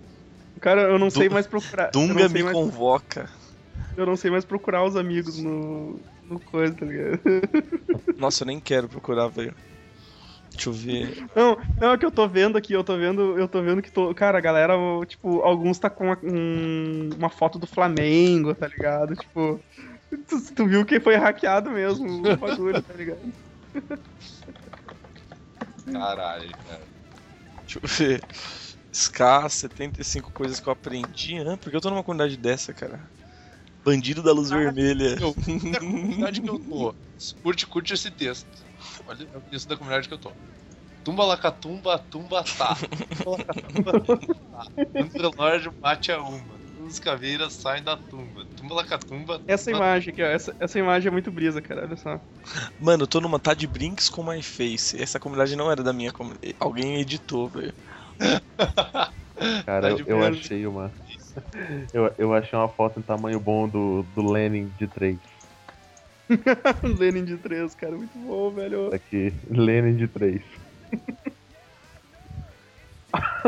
[0.62, 1.92] Cara, eu não sei mais procurar.
[1.92, 3.30] Dunga me mais, convoca.
[3.98, 6.00] eu não sei mais procurar os amigos no.
[6.30, 7.20] no coisa, tá ligado?
[8.18, 9.54] Nossa, eu nem quero procurar, velho.
[10.52, 11.28] Deixa eu ver.
[11.36, 13.92] Não, não, é que eu tô vendo aqui, eu tô vendo, eu tô vendo que,
[13.92, 14.74] tô, cara, a galera,
[15.06, 19.14] tipo, alguns tá com uma, um- uma foto do Flamengo, tá ligado?
[19.18, 19.60] Tipo,
[20.18, 23.34] tu, tu viu que foi hackeado mesmo o bagulho, tá ligado?
[25.92, 26.82] Caralho, cara.
[27.64, 28.24] Deixa eu ver.
[28.92, 31.38] SK, 75 coisas que eu aprendi.
[31.40, 33.12] Ah, por que eu tô numa comunidade dessa, cara?
[33.84, 35.18] Bandido da luz vermelha.
[35.20, 35.36] Eu,
[35.72, 36.96] da comunidade que eu tô.
[37.42, 38.48] Curte, curte esse texto.
[39.06, 40.32] Olha é o texto da comunidade que eu tô.
[41.04, 42.76] Tumba lacatumba, tumba tá.
[43.18, 44.66] Tumba lacatumba, tumba tá.
[45.14, 46.65] Relógio bate a uma.
[46.86, 48.46] Os caveiras saem da tumba.
[48.56, 49.42] Tumba lacatumba.
[49.48, 50.28] Essa tumba- imagem aqui, ó.
[50.28, 51.84] Essa, essa imagem é muito brisa, cara.
[51.84, 52.20] Olha só.
[52.80, 55.02] Mano, eu tô numa tá de brinks com my face.
[55.02, 56.56] Essa comunidade não era da minha comunidade.
[56.60, 57.74] Alguém editou, velho.
[59.66, 60.92] Cara, Tá eu, eu achei uma.
[61.92, 65.18] Eu, eu achei uma foto em tamanho bom do, do Lenin de 3.
[66.98, 67.92] Lenin de 3, cara.
[67.98, 68.94] Muito bom, velho.
[68.96, 70.42] Aqui, Lenin de 3.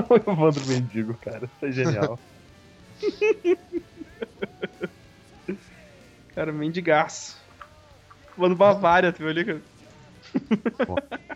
[0.10, 1.46] o Evandro Mendigo, cara.
[1.46, 2.20] Isso é genial.
[6.36, 7.36] Cara, mendigaço.
[8.38, 9.62] Mano, Bavária, tu viu ali, cara?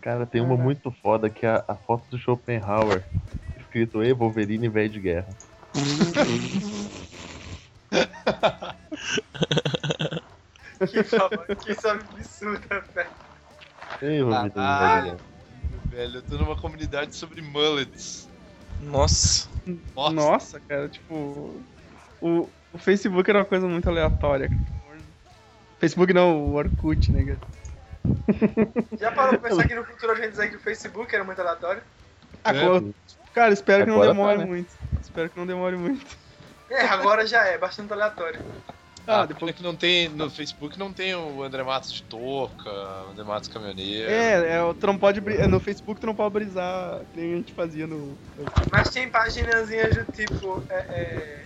[0.00, 3.04] Cara, tem uma muito foda que é a, a foto do Schopenhauer.
[3.58, 5.34] Escrito E Wolverine velho de guerra.
[10.90, 13.10] Que fala- que isso é absurda, velho.
[14.02, 15.20] E Wolverine velho de Caralho, guerra.
[15.90, 16.16] velho.
[16.18, 18.28] Eu tô numa comunidade sobre mullets.
[18.80, 19.48] Nossa.
[19.94, 20.14] Nossa.
[20.14, 21.60] Nossa, cara, tipo.
[22.20, 24.50] O, o Facebook era uma coisa muito aleatória.
[25.78, 27.54] Facebook não, o Orkut, né, cara?
[28.98, 31.40] Já parou pra pensar que no futuro a gente dizer que o Facebook era muito
[31.40, 31.82] aleatório?
[32.42, 33.14] Ah, É.
[33.34, 34.44] Cara, espero que não Agora tá, demore né?
[34.44, 34.70] muito.
[35.02, 36.06] Espero que não demore muito.
[36.70, 38.40] É, agora já é, bastante aleatório.
[39.06, 39.52] Ah, Ah, depois.
[39.52, 40.08] depois que não tem.
[40.08, 44.10] No Facebook não tem o André Matos de touca, o André Matos caminhoneiro.
[44.10, 45.20] É, é, tu não pode.
[45.38, 48.16] é, No Facebook tu não pode brisar que nem a gente fazia no.
[48.72, 50.62] Mas tem paginazinhas do tipo.
[50.70, 51.44] É, é...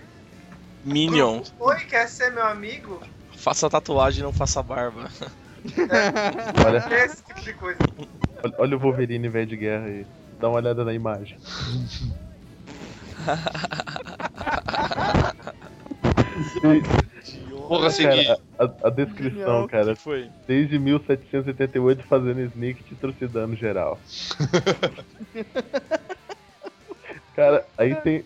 [0.85, 1.41] Minion.
[1.59, 3.01] Oi, quer ser meu amigo?
[3.35, 5.09] Faça tatuagem, não faça barba.
[6.65, 7.79] Olha, Esse tipo de coisa.
[8.43, 10.05] olha, olha o Wolverine velho de guerra aí.
[10.39, 11.37] Dá uma olhada na imagem.
[17.69, 18.25] Porra, segui.
[18.25, 19.67] Cara, a, a descrição, Genial.
[19.67, 19.95] cara.
[19.95, 20.27] foi?
[20.47, 23.99] Desde 1788 fazendo sneak te trucidando geral.
[27.35, 28.25] cara, aí tem,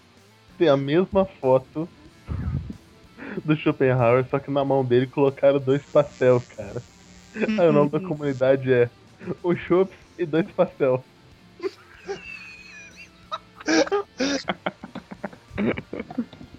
[0.58, 1.90] tem a mesma foto
[3.44, 6.82] do Schopenhauer, só que na mão dele colocaram dois pastel, cara.
[7.36, 8.90] Aí o nome da comunidade é
[9.44, 11.04] o Chops e dois pastel.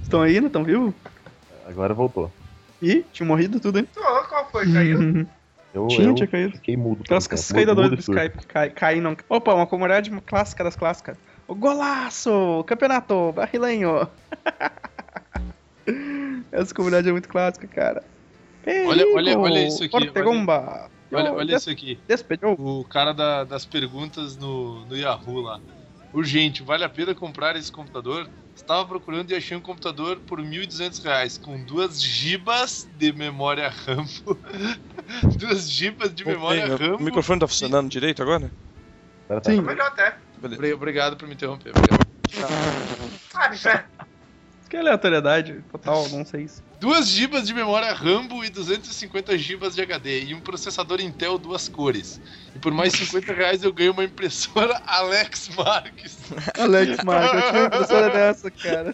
[0.03, 0.93] Estão aí, não estão vivos?
[1.67, 2.31] Agora voltou.
[2.85, 3.89] Ih, tinha morrido tudo, hein?
[3.93, 5.27] Tô, qual foi, caiu?
[5.75, 6.53] Eu, Tinha, eu tinha caído.
[6.53, 7.03] fiquei mudo.
[7.03, 7.53] tempo.
[7.53, 8.13] caídas doidas do.
[8.13, 9.17] Skype cai, cai não.
[9.29, 11.19] Opa, uma comunidade clássica das clássicas.
[11.49, 12.63] O golaço!
[12.65, 13.33] Campeonato!
[13.33, 14.09] Barrilenho!
[16.53, 18.05] Essa comunidade é muito clássica, cara.
[18.65, 19.41] Olha- olha- Perigo!
[19.41, 20.89] olha isso aqui, Ortegomba!
[21.13, 21.99] Olha, olha des- isso aqui.
[22.09, 22.53] Despediu.
[22.53, 25.61] O cara da- das perguntas no, no Yahoo lá.
[26.13, 28.29] Urgente, vale a pena comprar esse computador?
[28.55, 34.07] Estava procurando e achei um computador por 1.200 reais, com duas gibas de memória RAM.
[35.37, 36.97] duas gibas de memória Ei, RAM.
[36.97, 38.51] o microfone tá funcionando direito agora?
[39.29, 39.41] Tá.
[39.45, 39.61] Sim.
[39.61, 40.17] Melhor até.
[40.39, 40.75] Beleza.
[40.75, 41.73] Obrigado por me interromper.
[41.77, 42.05] Obrigado.
[43.35, 43.94] Ah, inferno.
[44.75, 46.61] Que aleatoriedade total, não sei isso.
[46.81, 51.69] 2 GB de memória Rambo e 250 GB de HD e um processador Intel duas
[51.69, 52.21] cores.
[52.57, 56.19] E por mais 50 reais eu ganho uma impressora Alex Marques.
[56.59, 58.93] Alex Marco, eu tinha uma impressora dessa, cara.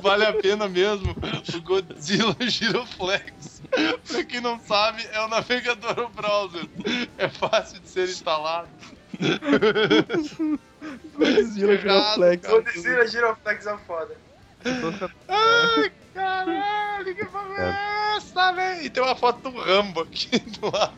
[0.00, 1.14] Vale a pena mesmo
[1.54, 3.62] o Godzilla Giroflex.
[4.08, 6.66] Pra quem não sabe, é o navegador ou browser.
[7.16, 8.68] É fácil de ser instalado.
[11.14, 12.48] Godzilla Giroflex.
[12.48, 14.29] Godzilla Giroflex é foda.
[15.28, 18.82] Ai, caralho, que porra é essa, velho?
[18.82, 20.94] E tem uma foto do Rambo aqui do lado.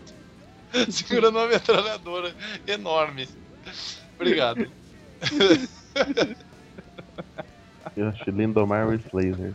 [0.90, 2.34] Segurando uma metralhadora
[2.66, 3.28] enorme.
[4.16, 4.70] Obrigado.
[7.96, 9.52] Eu achei Lindomar Laser.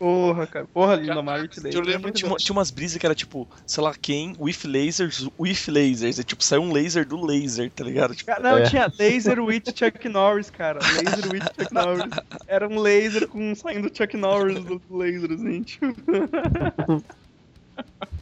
[0.00, 0.66] Porra, cara.
[0.72, 3.94] Porra, Lindomar Witch Eu lembro Tinha, uma- tinha umas brisas que era tipo, sei lá
[3.94, 6.18] quem, with lasers, with lasers.
[6.18, 8.14] É tipo, saiu um laser do laser, tá ligado?
[8.14, 8.62] Tipo, não, É.
[8.62, 10.78] tinha Laser with Chuck Norris, cara.
[10.82, 12.04] Laser with Chuck Norris.
[12.46, 15.94] Era um laser com saindo Chuck Norris do laser, assim, tipo.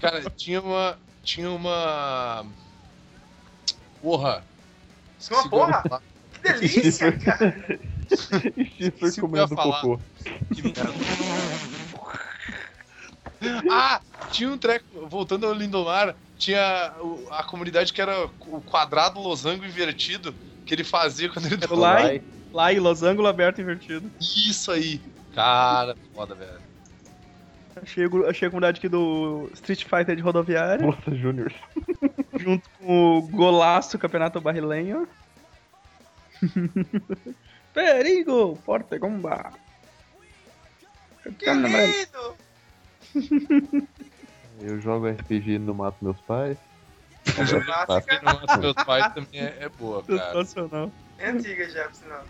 [0.01, 0.99] Cara, tinha uma.
[1.23, 2.45] Tinha uma.
[4.03, 4.45] Porra.
[5.19, 5.83] Isso é uma Segura porra?
[5.91, 6.03] lá.
[6.33, 7.79] Que delícia, cara.
[8.57, 9.81] E Esqueci Schiffer o que eu ia comendo falar.
[9.81, 10.01] cocô.
[13.71, 14.01] Ah,
[14.31, 15.07] tinha um treco.
[15.09, 16.93] Voltando ao Lindomar, tinha
[17.31, 20.35] a comunidade que era o quadrado losango invertido
[20.67, 22.23] que ele fazia quando ele Era o tava lá, Vai.
[22.53, 24.11] lá e losango aberto invertido.
[24.21, 25.01] Isso aí.
[25.35, 26.69] Cara, foda, velho.
[27.81, 31.53] Achei, achei a comunidade aqui do Street Fighter de rodoviária, Moça Júnior.
[32.37, 35.07] junto com o Golaço Campeonato Barrilenho.
[37.79, 38.59] Perigo!
[38.67, 39.53] Portegomba!
[41.39, 42.35] Que lindo!
[44.61, 46.59] Eu jogo RPG no Mato Meus Pais.
[47.87, 48.21] Clássica.
[48.21, 50.33] Não Mata Meus Pais também é, é boa, cara.
[50.33, 50.91] Sensacional.
[51.19, 52.25] É antiga já, por sinal.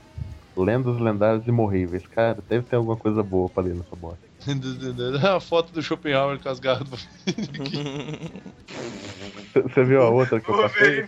[0.55, 2.07] Lendas lendárias e morríveis.
[2.09, 4.29] Cara, deve ter alguma coisa boa pra ler nessa bosta.
[5.35, 6.99] A foto do Schopenhauer com as garras do
[9.63, 11.07] Você viu a outra que eu passei?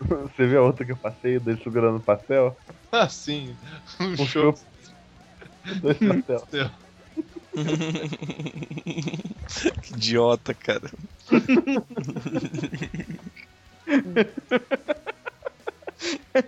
[0.00, 2.56] Você viu a outra que eu passei dele segurando o pastel?
[2.92, 3.56] Ah, sim.
[4.00, 4.54] Um Um show.
[5.80, 6.70] Dois pastel.
[9.82, 10.90] que idiota, cara.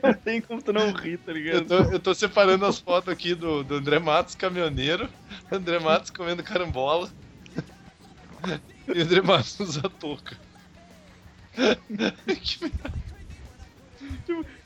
[0.03, 1.67] Não tem como tu não rir, tá Eu ligado?
[1.67, 5.09] tô, eu tô separando as fotos aqui do, do André Matos, caminhoneiro.
[5.51, 7.11] André Matos comendo carambola.
[8.95, 10.39] E André Matos usa touca.
[11.53, 12.73] Que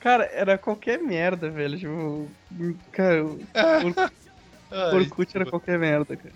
[0.00, 1.78] Cara, era qualquer merda, velho.
[1.78, 2.30] Tipo,
[2.92, 3.40] cara, o
[4.70, 6.34] Ai, Orkut era qualquer merda, cara.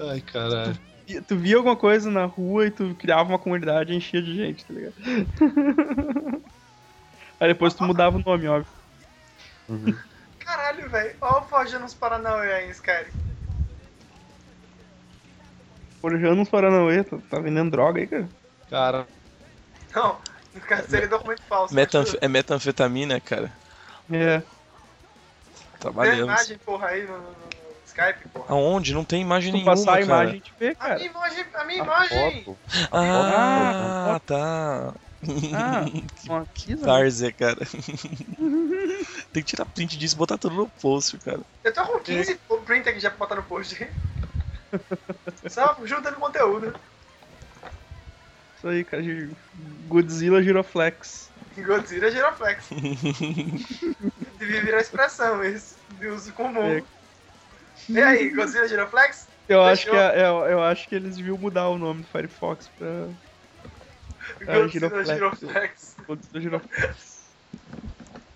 [0.00, 0.78] ai, caralho.
[1.26, 4.64] Tu via alguma coisa na rua e tu criava uma comunidade e enchia de gente,
[4.64, 4.94] tá ligado?
[7.40, 8.72] Aí depois tu mudava o nome, óbvio.
[10.40, 11.14] Caralho, velho.
[11.20, 13.12] Ó o Forja nos Paranauê aí, Skyrim.
[16.00, 18.28] Forjando uns Paranauê, tá, tá vendendo droga aí, cara.
[18.70, 19.06] Cara,
[19.94, 20.18] Não,
[20.54, 21.74] no caso seria documento falso.
[21.74, 23.50] Metanf é metanfetamina, cara.
[24.10, 24.38] É.
[24.40, 24.46] Tem
[25.80, 26.20] Trabalhamos.
[26.24, 27.32] imagem, porra, aí no, no- no
[27.86, 28.46] Skype, porra.
[28.48, 28.92] Aonde?
[28.94, 30.02] Não tem imagem tu nenhuma, passar a cara.
[30.04, 30.94] imagem, a gente vê, A cara.
[30.96, 32.44] minha imagem, a minha A imagem.
[32.44, 32.58] foto.
[32.92, 34.94] Ah, tá.
[36.30, 36.86] Ah, que pisa.
[36.86, 37.56] várzea, cara.
[39.32, 41.40] tem que tirar print disso e botar tudo no post, cara.
[41.64, 43.84] Eu tô com 15 print aqui já pra botar no post.
[45.48, 46.72] Só juntando conteúdo.
[48.58, 49.02] Isso aí, cara.
[49.02, 49.30] de
[49.86, 51.30] Godzilla Giroflex.
[51.56, 52.68] Godzilla Giroflex.
[54.38, 56.64] Devia virar expressão esse, de uso comum.
[56.68, 56.82] É.
[57.88, 59.28] E aí, Godzilla Giroflex?
[59.48, 62.68] Eu acho, que é- é- eu acho que eles deviam mudar o nome do Firefox
[62.76, 63.08] pra
[64.40, 65.08] Godzilla Giroflex.
[65.08, 65.96] Giroflex.
[66.06, 67.18] Godzilla Giroflex.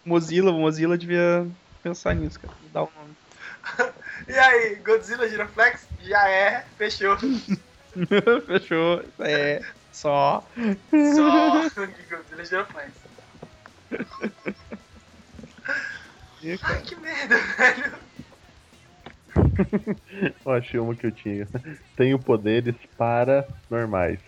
[0.04, 1.46] Mozilla, Mozilla devia
[1.82, 2.54] pensar nisso, cara.
[2.62, 3.92] Mudar o nome.
[4.28, 5.84] E aí, Godzilla Giroflex?
[6.00, 7.16] Já é, fechou.
[8.46, 9.02] Fechou.
[9.18, 9.60] É.
[9.92, 10.44] Só.
[11.14, 11.62] Só
[12.10, 12.92] Godzilla Giroflex.
[16.42, 17.92] E, cara, Ai, que merda, velho.
[20.44, 21.48] Eu achei uma que eu tinha.
[21.96, 24.18] Tenho poderes paranormais.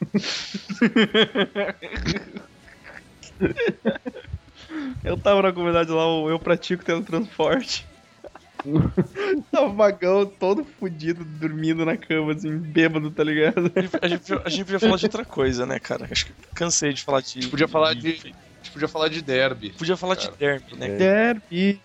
[5.04, 7.86] Eu tava na comunidade lá, eu pratico teletransporte.
[9.50, 13.72] tava o magão todo fudido, dormindo na cama, assim, bêbado, tá ligado?
[14.00, 16.08] A gente, a gente podia falar de outra coisa, né, cara?
[16.10, 17.38] Acho que cansei de falar de.
[17.38, 18.08] a gente podia falar de.
[18.08, 19.70] A gente podia falar de derby.
[19.70, 20.36] Podia falar de Cara.
[20.36, 20.86] derby, né?
[21.00, 21.76] É.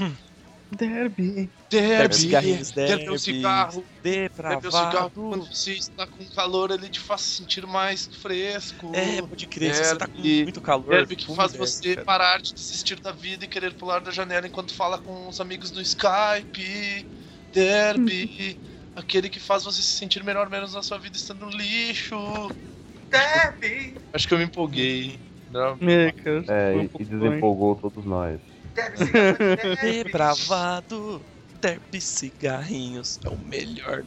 [0.72, 1.50] Derby.
[1.68, 2.26] Derby.
[2.26, 2.70] Derby, Derby é derby.
[2.70, 2.74] um cigarro.
[2.74, 3.84] Derby é um cigarro.
[4.02, 5.10] Depravado.
[5.10, 8.92] Quando você está com calor, ele te faz sentir mais fresco.
[8.94, 10.42] É, pode crer, se você tá com Derby.
[10.44, 10.90] muito calor.
[10.90, 12.04] Derby que faz derby, você cara.
[12.04, 15.70] parar de desistir da vida e querer pular da janela enquanto fala com os amigos
[15.70, 17.06] do Skype.
[17.52, 18.58] Derby.
[18.94, 22.16] Aquele que faz você se sentir melhor menos na sua vida estando no lixo.
[23.08, 23.94] Derby.
[24.12, 25.18] Acho que eu me empolguei.
[25.50, 26.44] Não, É, cara.
[26.46, 28.40] É, um e, e desempolgou todos nós.
[28.74, 30.04] Derby, cigarro, derby.
[30.04, 31.22] Depravado.
[31.60, 34.04] Derby cigarrinhos é o melhor.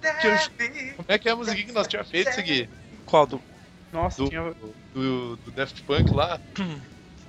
[0.00, 0.92] Derby.
[0.96, 2.68] Como é que é a musiquinha que nós tínhamos feito isso aqui?
[3.06, 3.40] Qual do.
[3.92, 4.54] Nossa, Do, tinha.
[4.94, 6.40] do, do Daft Punk lá?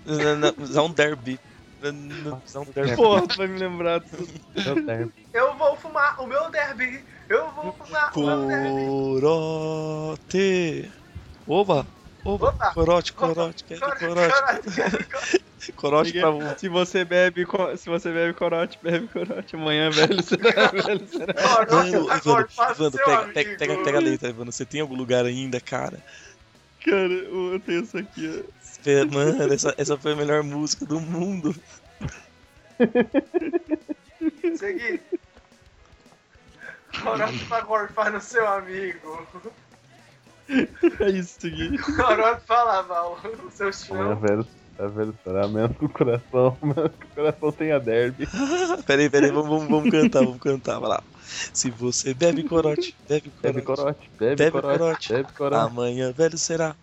[0.05, 1.39] Não, Não derby.
[1.82, 2.95] Não, não derby.
[2.95, 4.30] Porra, tu vai me lembrar tudo.
[4.55, 5.28] Meu derby.
[5.34, 7.03] Eu vou fumar o meu derby.
[7.28, 8.86] Eu vou fumar o meu derby.
[8.88, 10.91] Corote.
[11.45, 11.86] Oba.
[12.26, 12.53] Oba.
[12.74, 13.63] Corote, corote.
[13.65, 15.43] Quero corote.
[15.76, 16.57] Corote pra um.
[16.57, 17.45] Se você bebe,
[17.78, 19.55] se você bebe corote, bebe corote.
[19.55, 21.34] Amanhã, velho, será, velho, será.
[22.15, 24.51] Evandro, seu pega, pega, pega, pega a letra, Evandro.
[24.51, 25.99] Você tem algum lugar ainda, cara?
[26.86, 29.13] Cara, eu tenho isso aqui, ó.
[29.13, 31.55] Mano, essa, essa foi a melhor música do mundo.
[34.57, 35.01] Segui.
[37.01, 39.26] Corote pra gorfar no seu amigo.
[40.99, 41.39] É isso.
[41.95, 44.19] Corote pra lavar o o seu Amanhã, chão.
[44.19, 44.47] velho.
[44.79, 48.27] É velho, será menos que o coração, menos que o coração tenha derby.
[48.87, 51.03] Peraí, peraí, vamos, vamos, vamos cantar, vamos cantar, vai lá.
[51.53, 53.81] Se você bebe corote, bebe Bebe corote.
[53.83, 55.13] corote, bebe, Bebe corote, corote.
[55.13, 55.65] bebe corote.
[55.67, 56.75] Amanhã velho será,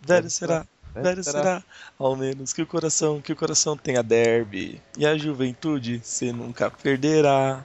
[0.00, 1.62] velho Bebe será, bebe velho será.
[1.98, 4.80] Ao menos que o coração, que o coração tenha derby.
[4.96, 7.62] E a juventude você nunca perderá.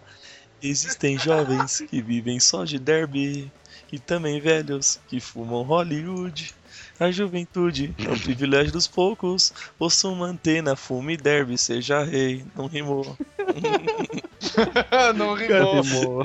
[0.62, 3.49] Existem jovens que vivem só de derby.
[3.92, 6.54] E também velhos que fumam Hollywood.
[7.00, 9.54] A juventude é o privilégio dos poucos.
[9.80, 12.46] Ouço uma antena, fume derby, seja rei.
[12.56, 13.18] Não rimou.
[15.16, 15.82] não rimou.
[15.82, 16.24] Rimou.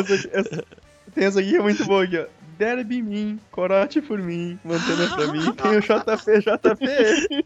[0.00, 0.64] Essa essa-
[1.14, 2.26] Tem essa aqui que é muito boa aqui, ó.
[2.58, 5.52] Derby em mim, corote por mim, mantendo pra mim.
[5.54, 7.44] Tem o JP, JP.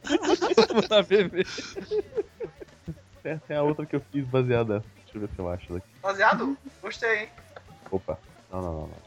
[0.89, 1.47] Vou BB.
[3.23, 4.83] Essa é a outra que eu fiz baseada.
[5.05, 5.87] Deixa eu ver se eu acho daqui.
[6.03, 6.57] Baseado?
[6.81, 7.29] Gostei, hein?
[7.91, 8.19] Opa.
[8.51, 9.02] Não, não, não, não.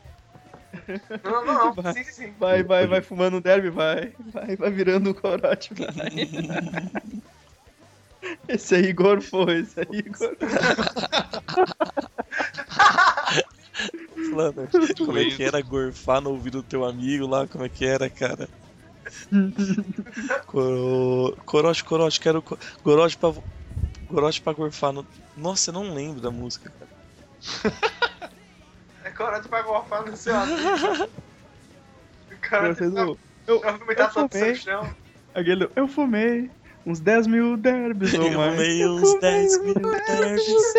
[1.24, 1.74] Não, não, não.
[1.74, 1.94] Vai.
[1.94, 2.36] Sim, sim, sim.
[2.38, 4.14] Vai, vai, vai fumando um derby, vai.
[4.34, 5.88] Vai, vai virando um corote, vai.
[8.48, 10.36] Esse aí gorfou, esse aí gorfou.
[14.30, 17.48] Flamengo, como é que era gorfar no ouvido do teu amigo lá?
[17.48, 18.48] Como é que era, cara?
[20.48, 21.36] Coro...
[21.46, 22.42] Corote, corote, quero.
[22.42, 23.34] co- Corote pra.
[24.08, 25.06] Corote pra gorfar no.
[25.36, 26.90] Nossa, eu não lembro da música, cara.
[29.16, 31.08] É corote pra golfar no seu amigo.
[32.32, 33.60] O cara Vocês tá Eu, eu
[34.10, 34.60] todo fumei.
[35.34, 36.52] aquele, eu fumei
[36.86, 38.52] uns 10 mil derbys ou Eu mais.
[38.56, 40.74] fumei uns 10 mil derbys.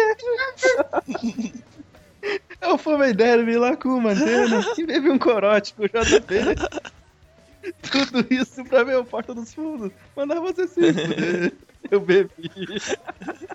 [2.60, 6.56] Eu fumei derby lá com uma antena e bebi um corote com o JP.
[7.90, 9.90] Tudo isso pra ver o Porta dos Fundos.
[10.14, 11.52] Mandar você se fuder.
[11.90, 12.30] Eu bebi.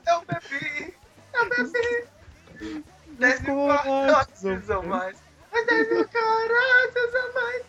[0.07, 0.93] Eu bebi.
[1.33, 2.83] Eu bebi.
[3.21, 3.67] 10 mil ou
[4.69, 5.17] ou mais.
[5.51, 7.63] Mas 10 mil corotes ou mais.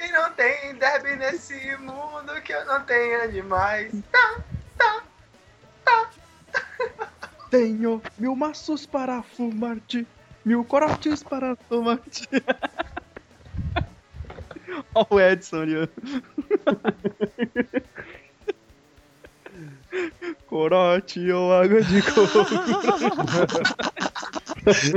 [0.00, 3.92] E não tem derby nesse mundo que eu não tenha demais.
[4.10, 4.40] Tá,
[4.76, 5.02] tá,
[5.84, 6.10] tá.
[7.50, 10.04] Tenho mil maços para fumar-te,
[10.44, 12.28] mil corotes para tomar-te.
[14.92, 15.88] Ó o Edson ali.
[20.54, 22.44] Corote ou água de coco.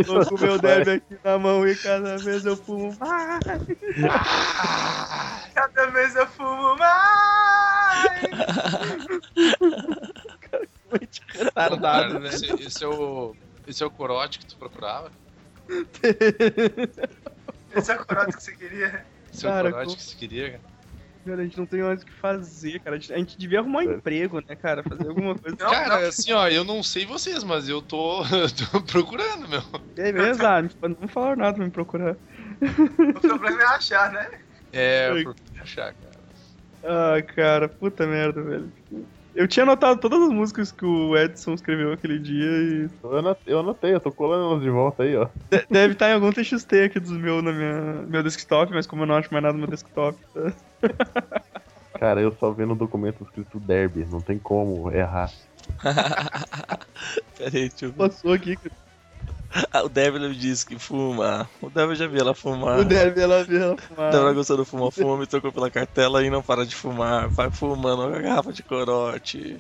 [0.06, 3.40] Tô com meu derby aqui na mão e cada vez eu fumo mais.
[5.56, 8.06] Cada vez eu fumo mais.
[11.30, 12.28] Retardado, velho.
[12.28, 13.36] esse, esse é o.
[13.66, 15.12] Esse é o corote que tu procurava?
[17.76, 19.04] Esse é o corote que você queria.
[19.34, 20.77] Esse é o Cara, corote que você queria, cara?
[21.28, 22.96] Cara, a gente não tem mais o que fazer, cara.
[22.96, 24.82] A gente, a gente devia arrumar um emprego, né, cara?
[24.82, 25.58] Fazer alguma coisa.
[25.60, 26.08] Não, cara, não.
[26.08, 28.24] assim, ó, eu não sei vocês, mas eu tô,
[28.72, 29.62] tô procurando, meu.
[29.94, 32.16] Beleza, ah, não falaram nada pra me procurar.
[33.16, 34.30] O problema é achar, né?
[34.72, 36.18] É, procuro achar, cara.
[36.84, 38.72] Ah, cara, puta merda, velho.
[39.36, 42.90] Eu tinha anotado todas as músicas que o Edson escreveu aquele dia e
[43.46, 45.26] Eu anotei, eu tô colando elas de volta aí, ó.
[45.52, 49.04] de- deve estar em algum TXT aqui dos meus no minha, meu desktop, mas como
[49.04, 50.54] eu não acho mais nada no meu desktop, tá?
[52.00, 55.32] Cara, eu só vendo o documento escrito Derby, não tem como errar.
[57.38, 57.98] Pera aí, deixa eu ver.
[57.98, 58.76] Passou aqui, cara.
[59.72, 61.50] Ah, o Devil disse que fuma.
[61.62, 62.80] O Devil já viu ela fumar.
[62.80, 64.12] o Derby, ela viu ela O fumar.
[64.12, 67.28] Devil gostou do fuma, fuma, me trocou pela cartela e não para de fumar.
[67.30, 69.58] Vai fumando uma garrafa de corote.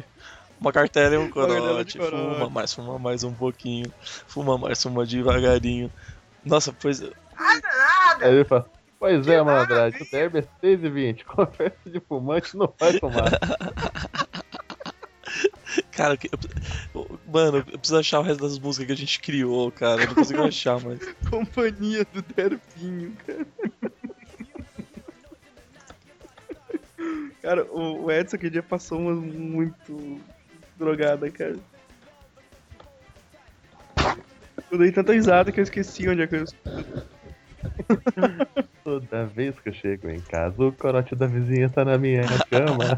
[0.59, 1.93] Uma cartela e um corote.
[1.93, 2.35] de corote.
[2.35, 3.91] Fuma mais, fuma mais um pouquinho.
[4.27, 5.91] Fuma mais, fuma devagarinho.
[6.43, 6.99] Nossa, pois.
[6.99, 7.11] Nada.
[8.21, 8.67] Aí ele fala,
[8.99, 13.31] pois é, malandragem, o Derby é 6 e 20, conversa de fumante não vai tomar.
[15.91, 16.17] Cara,
[16.93, 20.01] eu- mano, eu preciso achar o resto das músicas que a gente criou, cara.
[20.03, 20.99] Eu não consigo achar mais.
[21.29, 23.47] Companhia do Derbinho, cara.
[27.41, 30.21] Cara, o, o Edson aquele dia passou uma muito
[30.75, 31.55] drogada, cara.
[34.71, 36.45] Eu dei tanta risada que eu esqueci onde é que eu
[38.83, 42.97] Toda vez que eu chego em casa, o corote da vizinha tá na minha cama.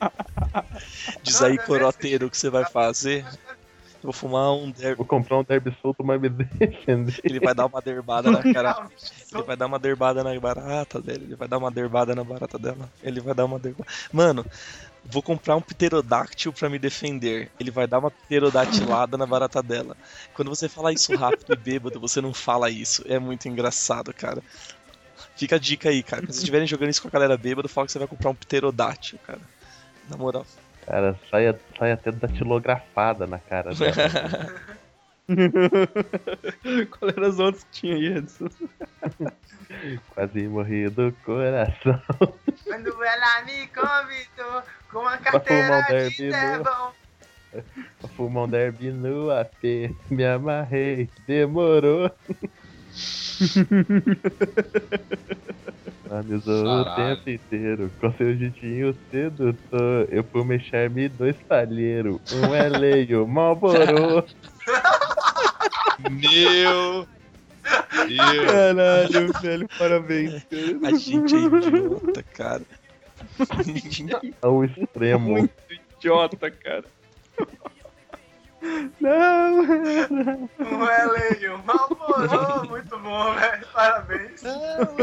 [1.22, 3.24] Diz aí, coroteiro, o que você vai fazer?
[4.06, 4.94] Vou fumar um derby.
[4.98, 7.18] Vou comprar um Derby solto, mas me defender.
[7.24, 8.88] Ele vai dar uma derbada na cara.
[9.32, 11.24] Ele vai dar uma derbada na barata dele.
[11.24, 12.88] Ele vai dar uma derbada na barata dela.
[13.02, 13.90] Ele vai dar uma derbada.
[14.12, 14.46] Mano,
[15.08, 17.50] vou comprar um pterodáctil pra me defender.
[17.58, 19.96] Ele vai dar uma pterodatilada na barata dela.
[20.34, 23.04] Quando você fala isso rápido e bêbado, você não fala isso.
[23.06, 24.42] É muito engraçado, cara.
[25.36, 26.22] Fica a dica aí, cara.
[26.22, 28.34] Quando vocês estiverem jogando isso com a galera bêbada, fala que você vai comprar um
[28.34, 29.40] pterodátil, cara.
[30.08, 30.46] Na moral.
[30.84, 33.92] Cara, sai, sai até datilografada na cara dela.
[36.90, 38.48] Qual eram as outras que tinha aí, Edson?
[40.14, 42.00] Quase morri do coração.
[42.64, 46.92] Quando ela me convidou com uma um carteira de devon.
[47.98, 52.10] Pra fumar um derby no AP, me amarrei, demorou.
[56.10, 60.06] Amizou o tempo inteiro, com seu jeitinho sedutor.
[60.10, 64.24] Eu fumei charme dois palheiros, um é leio, malborou.
[65.98, 67.06] Meu
[68.06, 68.46] Deus.
[68.52, 70.46] Caralho, velho, parabéns.
[70.84, 72.62] A gente é idiota, cara.
[74.42, 75.30] Ao extremo.
[75.30, 75.54] Muito
[75.98, 76.84] idiota, cara.
[79.00, 81.58] Não, O Elenio,
[82.68, 83.66] muito bom, velho.
[83.72, 84.42] Parabéns.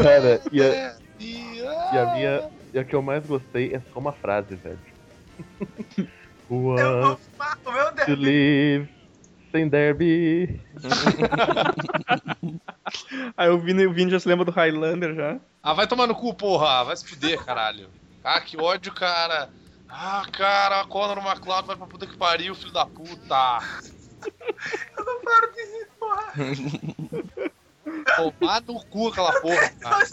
[0.02, 1.60] Cara, e a, É, e,
[1.98, 2.50] a minha.
[2.72, 4.78] E a que eu mais gostei é só uma frase, velho.
[6.48, 7.18] Eu
[7.64, 8.22] o meu to dedo.
[8.22, 8.93] live
[9.54, 10.60] sem derby?
[13.36, 15.38] Aí o Vini, o Vini já se lembra do Highlander já.
[15.62, 16.82] Ah, vai tomar no cu, porra.
[16.82, 17.88] Vai se fuder, caralho.
[18.24, 19.48] Ah, que ódio, cara.
[19.88, 23.60] Ah, cara, Conor McLeod vai pra puta que pariu, filho da puta.
[24.98, 26.32] Eu não paro de rir, porra.
[28.16, 30.04] Tomar no cu aquela porra, cara.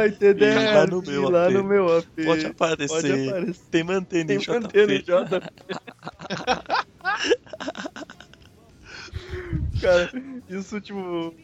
[0.00, 1.52] Ai, Tedé, Lá no meu lá AP.
[1.52, 2.02] no meu.
[2.24, 2.88] Pode aparecer.
[2.88, 3.62] Pode aparecer.
[3.70, 5.42] Tem mantendo Tem em mantendo em JP.
[9.80, 10.10] Cara,
[10.48, 11.34] isso tipo.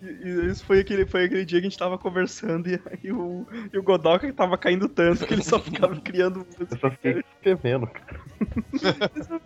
[0.00, 3.76] Isso foi aquele, foi aquele dia que a gente tava conversando e, aí o, e
[3.76, 8.16] o Godoka tava caindo tanto que ele só ficava criando Eu só fiquei escrevendo, cara.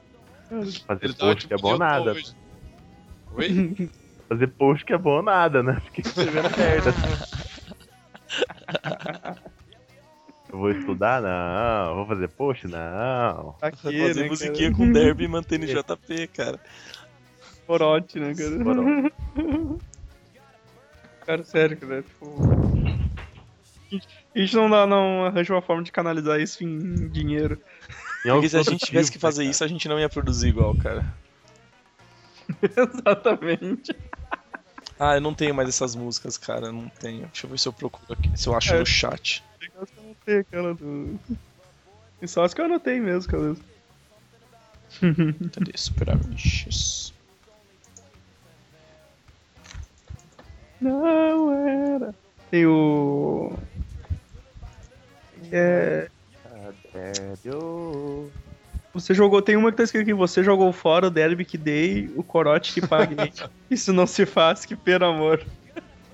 [0.87, 2.15] Fazer Ele post que é tipo bom nada.
[3.33, 3.91] Oi?
[4.29, 5.81] Fazer post que é bom nada, né?
[5.87, 6.93] Fiquei escrevendo merda.
[10.53, 11.23] Eu vou estudar?
[11.23, 11.95] Não.
[11.97, 12.69] Vou fazer post?
[12.69, 13.57] Não.
[13.63, 14.75] Aqui, Fazer né, musiquinha cara?
[14.85, 16.61] com derby e mantendo JP, cara.
[17.67, 18.63] Corote, né, cara?
[18.63, 19.15] Corote.
[21.25, 22.03] Cara, sério, cara.
[22.03, 22.37] Tipo.
[24.35, 27.59] A gente não, dá, não arranja uma forma de canalizar isso em dinheiro.
[28.23, 30.77] Porque se a gente tivesse que fazer né, isso, a gente não ia produzir igual,
[30.77, 31.05] cara.
[32.63, 33.97] Exatamente.
[34.99, 36.67] Ah, eu não tenho mais essas músicas, cara.
[36.67, 37.27] eu Não tenho.
[37.27, 38.31] Deixa eu ver se eu procuro aqui.
[38.39, 38.79] Se eu acho É.
[38.79, 39.43] no chat.
[40.23, 41.19] Anotei aquela do.
[42.21, 43.57] E só as que eu anotei mesmo, cara.
[45.53, 45.73] Cadê?
[45.75, 47.13] Super Amiches.
[50.81, 52.15] Não era.
[52.51, 53.53] Tem o.
[55.51, 56.09] É.
[58.95, 59.43] Você jogou.
[59.43, 60.15] Tem uma que tá escrito aqui.
[60.15, 63.33] Você jogou fora o derby que dei, o corote que paguei.
[63.71, 65.45] Isso não se faz, que pelo amor.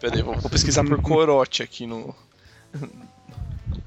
[0.01, 2.15] Pera aí, vou, vou pesquisar por corote aqui no.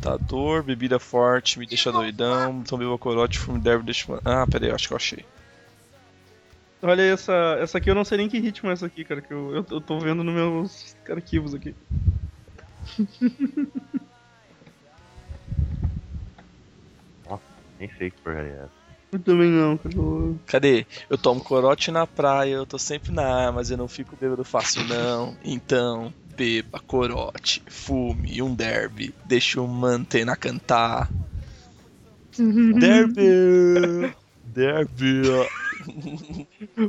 [0.04, 2.62] Lutador, bebida forte, me deixa doidão.
[2.62, 4.20] Então beba corote, fume derby, deixa.
[4.26, 5.26] Ah, pera aí, acho que eu achei.
[6.82, 7.34] Olha essa.
[7.60, 9.22] Essa aqui eu não sei nem que ritmo é essa aqui, cara.
[9.22, 11.76] Que eu, eu, eu tô vendo nos meus arquivos aqui.
[17.82, 18.82] Nem sei que porcaria é essa.
[19.12, 19.96] Eu também não, cara.
[20.46, 20.86] Cadê?
[21.10, 24.44] Eu tomo corote na praia, eu tô sempre na ar, mas eu não fico bêbado
[24.46, 25.36] fácil, não.
[25.44, 31.10] Então, beba corote, fume um derby, deixa o mantena cantar.
[32.80, 34.14] Derby!
[34.46, 35.22] Derby!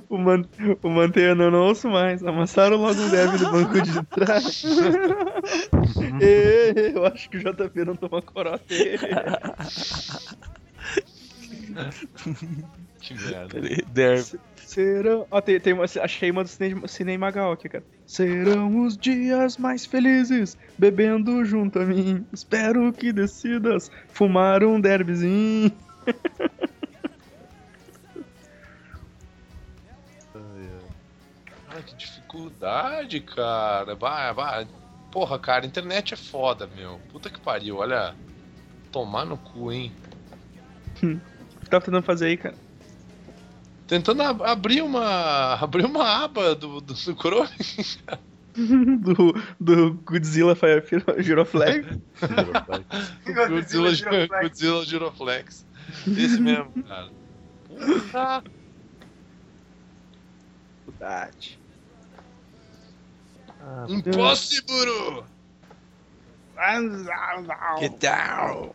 [0.09, 0.45] O, man,
[0.83, 2.23] o Manteia não, não ouço mais.
[2.23, 4.63] Amassaram logo um derby no banco de trás.
[6.21, 8.99] Ê, eu acho que o JP não toma corote.
[13.01, 13.61] Que merda.
[13.93, 14.41] Derby.
[14.73, 15.27] Serão.
[15.31, 17.85] Ó, tem, tem uma, achei uma do Cine, Cine Magal aqui, cara.
[18.07, 22.27] Serão os dias mais felizes, bebendo junto a mim.
[22.33, 25.71] Espero que decidas fumar um derbyzinho.
[31.69, 33.95] Ai, que dificuldade, cara.
[33.95, 34.67] Vai, vai.
[35.11, 36.99] Porra, cara, internet é foda, meu.
[37.11, 38.15] Puta que pariu, olha.
[38.91, 39.93] Tomar no cu, hein?
[41.03, 42.62] O que tá tentando fazer aí, cara?
[43.93, 45.55] Tentando ab- abrir uma.
[45.61, 47.49] abrir uma aba do, do, do Chrome.
[49.03, 50.83] do, do Godzilla Fire
[51.19, 52.01] Giroflag.
[53.27, 53.91] Godzilla,
[54.41, 55.67] Godzilla Giroflex.
[56.07, 57.11] Esse mesmo, cara.
[57.69, 58.43] Puta.
[61.03, 61.59] Dificuldade.
[63.89, 65.25] Impossible!
[67.81, 68.75] Get down!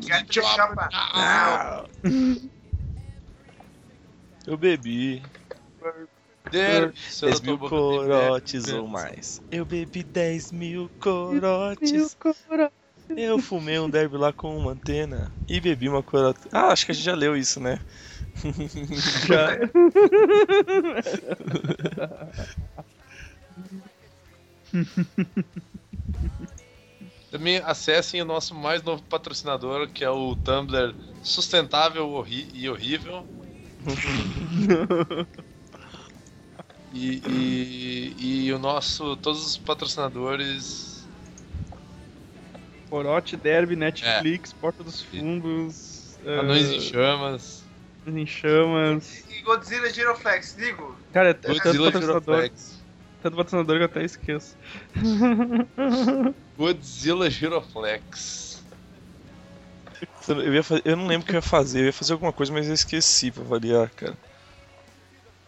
[0.00, 1.86] Get job now!
[4.48, 5.22] Eu bebi
[6.50, 9.42] 10 mil corotes ou mais.
[9.50, 12.16] Eu bebi 10 mil corotes.
[13.10, 16.48] Eu fumei um derby lá com uma antena e bebi uma corote.
[16.50, 17.78] Ah, acho que a gente já leu isso, né?
[19.26, 19.58] Já.
[27.30, 32.24] Também acessem o nosso mais novo patrocinador, que é o Tumblr Sustentável
[32.54, 33.26] e Horrível.
[36.92, 39.16] E, e, e o nosso.
[39.16, 41.06] Todos os patrocinadores.
[42.90, 46.18] Corote, Derby, Netflix, Porta dos Fundos.
[46.26, 47.64] Anões eh, em Chamas.
[48.06, 49.24] Em chamas.
[49.30, 50.96] E Godzilla Giroflex, digo.
[51.12, 52.82] Cara, é tanto Godzilla patrocinador, Giroflex.
[53.22, 54.56] tanto patrocinador que eu até esqueço.
[56.56, 58.47] Godzilla Giroflex.
[60.28, 61.80] Eu, ia fa- eu não lembro o que eu ia fazer.
[61.80, 64.18] Eu ia fazer alguma coisa, mas eu esqueci pra variar, cara.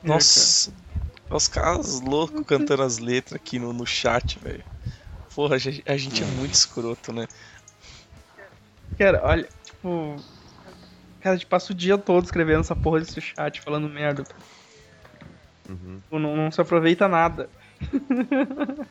[0.03, 0.75] É, Nossa.
[1.31, 4.65] Os caras loucos cantando as letras aqui no, no chat, velho.
[5.35, 7.29] Porra, a gente, a gente é muito escroto, né?
[8.97, 10.25] Cara, olha, tipo.
[11.21, 14.27] Cara, a gente passa o dia todo escrevendo essa porra desse chat, falando merda.
[15.69, 16.05] Uhum.
[16.05, 17.51] Tipo, Não, não se aproveita nada.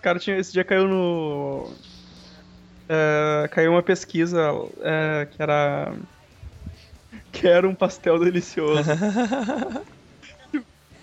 [0.00, 0.38] Os caras tinham.
[0.38, 1.70] Esse dia caiu no.
[2.88, 5.92] é, caiu uma pesquisa é, que era.
[7.30, 8.88] Que era um pastel delicioso.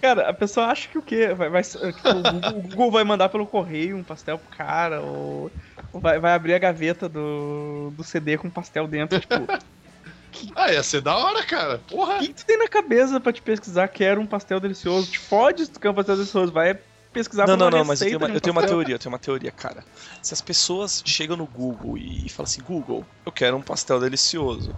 [0.01, 1.33] Cara, a pessoa acha que o quê?
[1.33, 5.01] Vai, vai, tipo, o, Google, o Google vai mandar pelo correio um pastel pro cara,
[5.01, 5.51] ou,
[5.91, 9.19] vai, vai abrir a gaveta do, do CD com pastel dentro.
[9.19, 9.35] Tipo,
[10.55, 11.79] Ah, ia ser da hora, cara.
[11.89, 12.17] Porra.
[12.17, 15.11] o que, que tu tem na cabeça pra te pesquisar que era um pastel delicioso?
[15.11, 16.77] Te fode se tu quer um pastel delicioso, vai
[17.17, 19.11] pesquisar Não, não, não, mas eu tenho, uma, um eu tenho uma teoria, eu tenho
[19.11, 19.83] uma teoria, cara.
[20.21, 24.75] Se as pessoas chegam no Google e falam assim, Google, eu quero um pastel delicioso.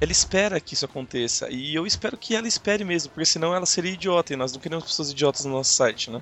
[0.00, 1.48] Ela espera que isso aconteça.
[1.50, 4.32] E eu espero que ela espere mesmo, porque senão ela seria idiota.
[4.32, 6.20] E nós não queremos pessoas idiotas no nosso site, né?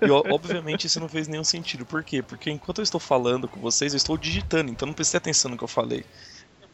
[0.00, 1.86] e obviamente isso não fez nenhum sentido.
[1.86, 2.22] Por quê?
[2.22, 5.56] Porque enquanto eu estou falando com vocês, eu estou digitando, então não prestei atenção no
[5.56, 6.04] que eu falei.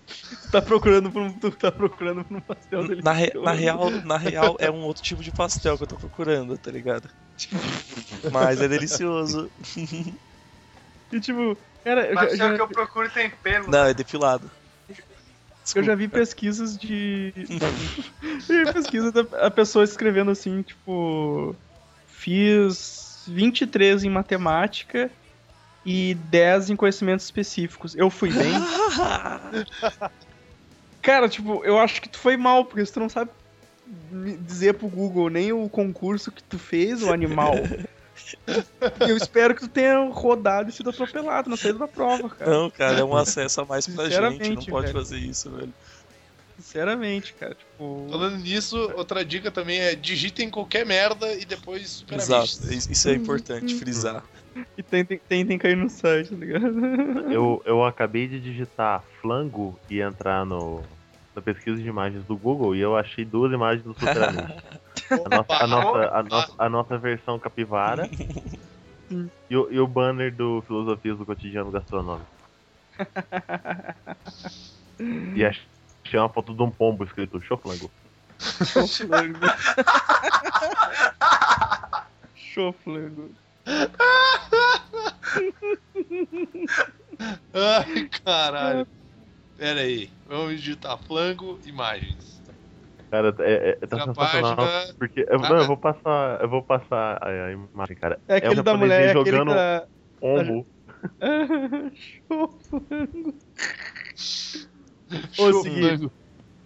[0.09, 3.05] Tu tá procurando por um, tu tá procurando por um pastel delicioso.
[3.05, 5.97] Na, re- na real, na real, é um outro tipo de pastel que eu tô
[5.97, 7.09] procurando, tá ligado?
[8.33, 9.51] Mas é delicioso.
[11.11, 13.71] E tipo, cara, eu já, Pastel já- que eu procuro tem pelo.
[13.71, 14.51] Não, é depilado.
[15.75, 17.33] eu já vi pesquisas de.
[18.49, 21.57] Eu vi pesquisa da a pessoa escrevendo assim, tipo.
[22.07, 25.11] Fiz 23 em matemática
[25.89, 27.97] e 10 em conhecimentos específicos.
[27.97, 28.53] Eu fui bem.
[31.01, 33.31] Cara, tipo, eu acho que tu foi mal, porque se tu não sabe
[34.11, 37.55] me dizer pro Google nem o concurso que tu fez, o animal.
[39.01, 42.51] eu espero que tu tenha rodado e sido atropelado na saída da prova, cara.
[42.51, 44.57] Não, cara, é um acesso a mais pra gente.
[44.57, 44.99] Não pode velho.
[44.99, 45.73] fazer isso, velho.
[46.59, 48.09] Sinceramente, cara, tipo.
[48.11, 52.75] Falando nisso, outra dica também é digitem qualquer merda e depois Exato.
[52.75, 54.23] isso é importante frisar.
[54.77, 56.81] E tentem, tentem cair no site, tá ligado?
[57.33, 60.85] Eu, eu acabei de digitar flango e entrar no,
[61.35, 64.23] na pesquisa de imagens do Google e eu achei duas imagens do Super.
[65.11, 68.09] A nossa, a, nossa, a, nossa, a nossa versão capivara
[69.49, 72.29] e o, e o banner do Filosofias do Cotidiano Gastronômico.
[75.35, 75.67] E ach-
[76.05, 77.91] achei uma foto de um pombo escrito Choflango.
[78.41, 79.39] Choflango.
[82.35, 83.31] Choflango.
[87.53, 88.87] Ai, caralho.
[89.57, 92.41] Pera aí, vamos digitar flango, imagens.
[93.11, 94.57] Cara, é, é, tá Na sensacional.
[94.57, 95.27] página- Porque.
[95.29, 96.41] Eu, não, eu vou passar.
[96.43, 98.21] Eu vou passar a, a imagem, cara.
[98.29, 99.87] É aquele um da mulher, é jogando que
[100.21, 100.67] pombo.
[101.19, 101.91] tá...
[101.95, 103.35] Choflango.
[105.39, 106.11] Ô, Segui,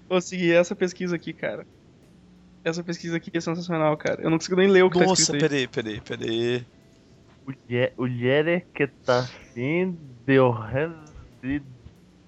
[0.09, 1.65] ô, Segui, essa pesquisa aqui, cara.
[2.65, 4.21] Essa pesquisa aqui é sensacional, cara.
[4.23, 5.69] Eu não consigo nem ler o que tá Nossa, escrito aí.
[5.69, 6.67] peraí, peraí, peraí.
[7.47, 10.38] Mulher, mulher que tá assim de
[11.43, 11.62] de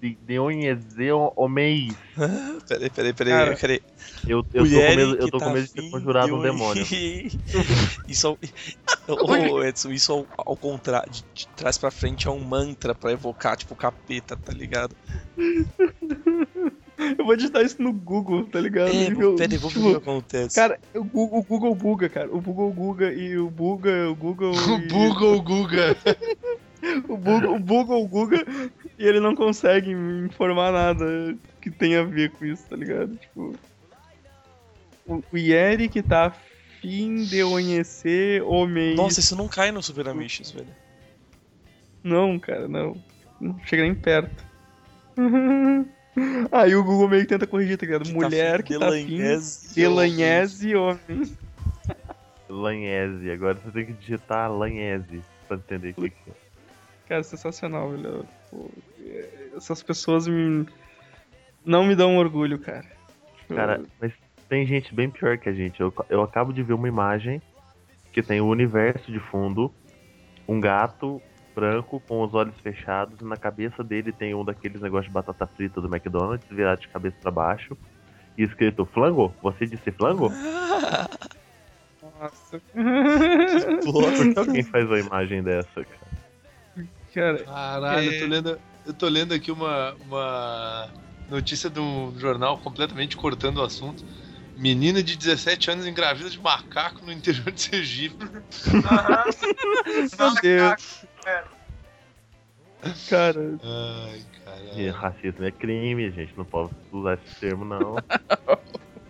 [0.01, 1.95] de de onhezer o mês.
[2.67, 3.81] Peraí, peraí, peraí, Cara, peraí.
[4.27, 6.33] Eu, eu tô com medo, eu tô tá com medo de ter afim conjurado de
[6.33, 6.85] um demônio.
[8.07, 8.37] isso ao...
[9.07, 13.11] Ô, Edson, isso ao, ao contrário, de, de trás pra frente é um mantra pra
[13.11, 14.95] evocar, tipo, o capeta, tá ligado?
[17.17, 18.89] Eu vou digitar isso no Google, tá ligado?
[18.89, 20.55] É, Nível- peraí, vamos ver tipo, o que acontece.
[20.55, 22.29] Cara, o Google, o Google buga, cara.
[22.33, 24.51] O Google buga e o buga, o Google.
[24.55, 25.97] O e- Google Guga.
[27.09, 28.45] O Google, o Google buga
[28.99, 33.15] e ele não consegue me informar nada que tenha a ver com isso, tá ligado?
[33.15, 33.55] Tipo.
[35.07, 38.95] O, o Yeri que tá afim de conhecer mês.
[38.95, 40.67] Nossa, isso não cai no Super Amish, velho.
[42.03, 42.95] Não, cara, não.
[43.41, 44.43] Não chega nem perto.
[46.51, 48.09] Aí o Google meio que tenta corrigir, tá ligado?
[48.09, 49.19] Mulher que tá afim
[49.73, 51.35] de lanhese homem.
[52.47, 53.31] Lanhese.
[53.31, 56.33] Agora você tem que digitar Lanhese pra entender o que que é.
[57.07, 58.25] Cara, sensacional, velho.
[58.49, 58.69] Pô,
[59.55, 60.65] essas pessoas me...
[61.63, 62.85] não me dão orgulho, cara.
[63.47, 64.11] Cara, mas
[64.49, 65.79] tem gente bem pior que a gente.
[65.79, 67.41] Eu, eu acabo de ver uma imagem
[68.11, 69.71] que tem o universo de fundo,
[70.47, 71.21] um gato
[71.55, 75.47] branco com os olhos fechados, e na cabeça dele tem um daqueles negócios de batata
[75.47, 77.77] frita do McDonald's virado de cabeça pra baixo.
[78.37, 79.33] E escrito flango?
[79.41, 80.29] Você disse flango?
[82.19, 82.61] Nossa.
[83.83, 86.05] Por que alguém faz uma imagem dessa, cara?
[87.13, 88.15] cara, Caralho, É.
[88.15, 90.89] eu tô lendo, eu tô lendo aqui uma, uma
[91.29, 94.03] notícia de um jornal completamente cortando o assunto.
[94.57, 98.15] Menina de 17 anos engravida de macaco no interior de Sergipe.
[100.17, 101.05] Meu Deus.
[103.09, 104.93] Cara, Ai, caralho.
[104.93, 106.37] racismo é crime, gente.
[106.37, 107.95] Não pode usar esse termo, não.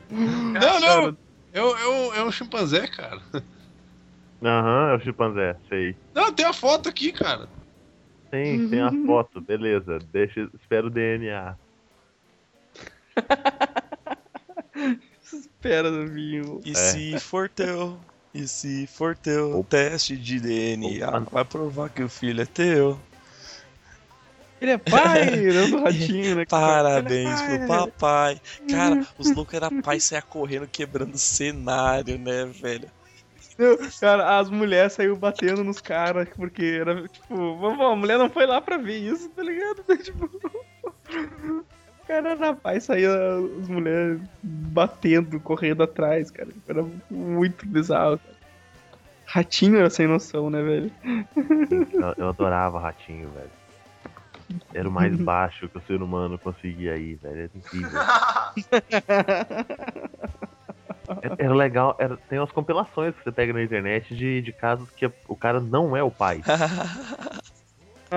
[0.09, 1.17] Não, não.
[1.51, 3.19] É, um- é um, chimpanzé, cara.
[4.41, 5.95] Aham, é o chimpanzé, sei.
[6.13, 7.49] Não, tem a foto aqui, cara.
[8.29, 9.97] Tem, tem a foto, beleza.
[10.13, 11.57] Deixa, espera o DNA.
[15.33, 16.61] espera, vinho.
[16.63, 16.75] E É.
[16.75, 17.99] se for teu?
[18.35, 19.59] E se for teu?
[19.59, 19.69] Opa.
[19.69, 21.19] Teste de DNA Opa.
[21.31, 22.99] vai provar que o filho é teu.
[24.59, 25.29] Ele é pai,
[25.71, 26.45] do ratinho, né?
[26.45, 27.77] Parabéns é pro pai.
[27.77, 28.41] papai.
[28.69, 32.91] Cara, os loucos eram pai saia correndo, quebrando cenário, né, velho?
[34.01, 38.45] Cara, as mulheres saíram batendo nos caras, porque era, tipo, vamos, a mulher não foi
[38.45, 39.81] lá pra ver isso, tá ligado?
[40.03, 40.29] Tipo,
[42.07, 46.49] cara era rapaz, saía as mulheres batendo, correndo atrás, cara.
[46.67, 48.35] Era muito bizarro, cara.
[49.27, 50.91] Ratinho era sem noção, né, velho?
[51.71, 53.49] Eu, eu adorava ratinho, velho.
[54.73, 57.39] Era o mais baixo que o ser humano conseguia ir, velho.
[57.39, 57.99] Era incrível.
[61.21, 64.89] Era, era legal, era, tem umas compilações que você pega na internet de, de casos
[64.91, 66.41] que o cara não é o pai.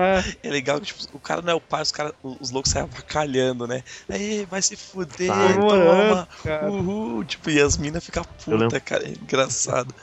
[0.01, 2.71] Ah, É legal que tipo, o cara não é o pai, os, cara, os loucos
[2.71, 3.83] saem avacalhando, né?
[4.07, 5.53] Aí, vai se fuder, Sai.
[5.55, 6.27] toma.
[6.43, 6.71] Cara.
[6.71, 9.05] Uhul, tipo, e as minas ficam lembro- puta, cara.
[9.05, 9.93] É engraçado.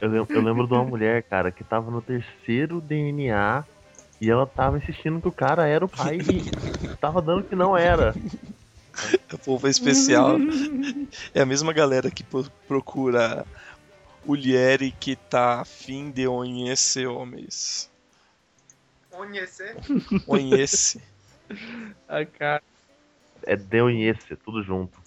[0.00, 3.64] Eu, lem- eu lembro de uma mulher, cara, que tava no terceiro DNA
[4.18, 6.50] e ela tava insistindo que o cara era o pai e
[7.00, 8.14] tava dando que não era.
[9.32, 10.36] O povo é especial.
[11.34, 13.46] É a mesma galera que pro- procura
[14.24, 17.89] mulher que tá afim de conhecer homens.
[19.20, 19.76] Conhecer.
[20.24, 21.02] Conhece.
[22.08, 22.62] Ah, cara,
[23.42, 24.98] É Deunhece, tudo junto.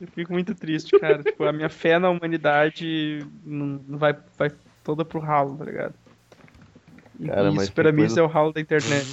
[0.00, 1.24] eu fico muito triste, cara.
[1.24, 4.50] tipo, a minha fé na humanidade não vai, vai
[4.84, 5.94] toda pro ralo, tá ligado?
[7.26, 9.06] Cara, mas isso pra tem mim coisa- isso é o ralo da internet.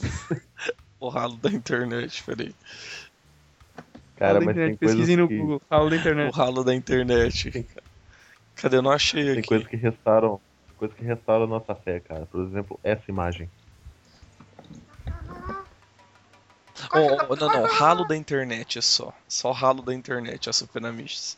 [1.00, 2.52] O ralo da internet, peraí.
[4.16, 4.78] Cara, ralo da mas tem internet.
[4.80, 6.34] coisas Pesquisem no que, Google, ralo da O internet.
[6.36, 7.66] ralo da internet.
[8.56, 8.76] Cadê?
[8.78, 9.46] Eu não achei tem aqui.
[9.46, 10.40] coisas que restauram,
[10.78, 12.24] coisas que restauram a nossa fé, cara.
[12.26, 13.50] Por exemplo, essa imagem.
[16.94, 19.12] Oh, oh, não, não, ralo da internet é só.
[19.28, 21.36] Só ralo da internet, a Super Amishes.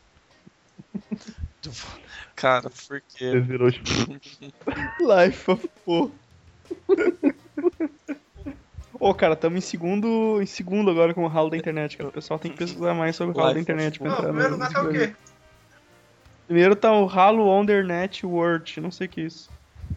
[2.37, 3.33] Cara, por quê?
[3.33, 3.91] Você virou tipo,
[5.01, 6.11] Life of Po.
[8.99, 12.09] Ô, cara, tamo em segundo, em segundo agora com o ralo da internet, cara.
[12.09, 14.53] O pessoal tem que pesquisar mais sobre o ralo da internet pra Não, entrar primeiro
[14.53, 15.15] lugar tá o quê?
[16.51, 19.49] Primeiro tá o Halo Undernet World, não sei o que é isso.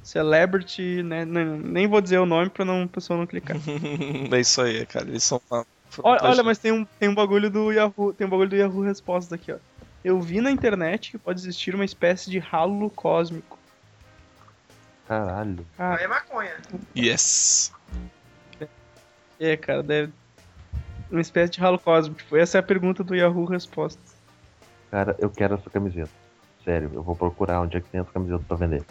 [0.04, 1.26] Celebrity, né?
[1.26, 3.58] nem- Nem vou dizer o nome pra não, a pessoa não clicar.
[4.32, 5.08] é isso aí, cara.
[5.08, 5.66] Eles são uma.
[6.04, 8.84] Olha, olha, mas tem um, tem um bagulho do Yahoo, tem um bagulho do Yahoo
[8.84, 9.58] Respostas aqui, ó.
[10.06, 13.58] Eu vi na internet que pode existir uma espécie de halo cósmico.
[15.08, 15.66] caralho.
[15.76, 16.54] Ah, Aí é maconha.
[16.96, 17.74] Yes.
[19.40, 20.14] é, cara, deve.
[21.10, 22.20] Uma espécie de halo cósmico.
[22.22, 24.14] Tipo, essa é a pergunta do Yahoo Respostas.
[24.92, 26.12] Cara, eu quero essa camiseta.
[26.64, 28.84] Sério, eu vou procurar onde é que tem essa camiseta pra vender.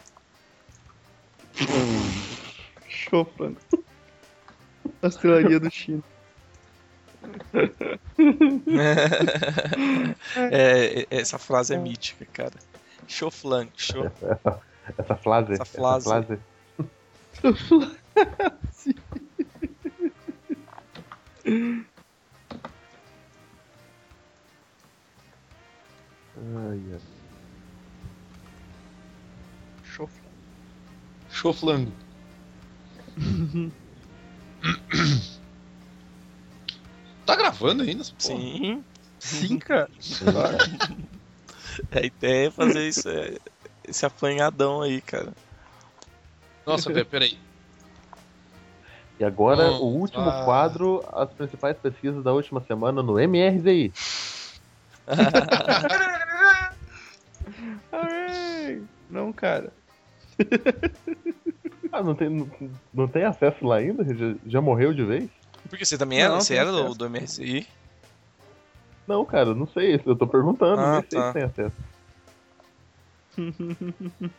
[2.88, 3.56] Chopando.
[5.00, 6.02] Pastelaria do China.
[10.50, 12.55] É, é- essa frase é mítica, cara.
[13.06, 14.10] Show flan, show.
[14.98, 15.52] Essa frase.
[15.55, 16.38] Essa frase.
[26.36, 27.01] Ai, ai.
[31.43, 31.93] Choflango.
[37.27, 38.05] tá gravando ainda?
[38.05, 38.14] porra?
[38.16, 38.85] Sim.
[39.19, 39.90] Sim, cara.
[41.90, 43.39] A ideia é fazer isso, é-
[43.82, 45.32] esse apanhadão aí, cara.
[46.64, 47.36] Nossa, peraí.
[49.19, 50.44] E agora, Hum, o último ah.
[50.44, 53.93] quadro, as principais pesquisas da última semana no MRZI.
[59.10, 59.73] Não, cara.
[61.93, 62.51] Ah, não tem, não,
[62.94, 64.02] não tem acesso lá ainda?
[64.02, 65.31] Já, já morreu de vez?
[65.69, 66.32] Porque você também era?
[66.32, 67.66] Não, você era do, do MRCI?
[69.06, 70.01] Não, cara, não sei.
[70.06, 71.28] Eu tô perguntando, Ah, nem sei tá.
[71.28, 71.77] se tem acesso.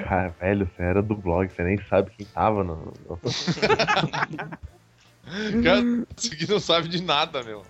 [0.00, 2.92] Cara, velho, você era do blog, você nem sabe quem tava no.
[5.62, 5.84] Cara,
[6.18, 7.64] isso aqui não sabe de nada, meu.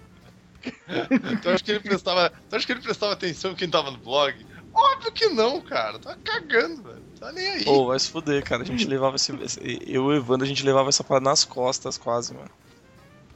[1.42, 3.98] Tu acha que ele prestava, tu acha que ele prestava atenção em quem tava no
[3.98, 4.34] blog?
[4.72, 5.98] Óbvio que não, cara.
[5.98, 6.89] Tá cagando, velho.
[7.20, 7.64] Tá nem aí.
[7.64, 8.62] Pô, vai se fuder, cara.
[8.62, 9.30] A gente levava esse.
[9.42, 12.50] esse- Eu e o Evandro, a gente levava essa parada nas costas quase, mano.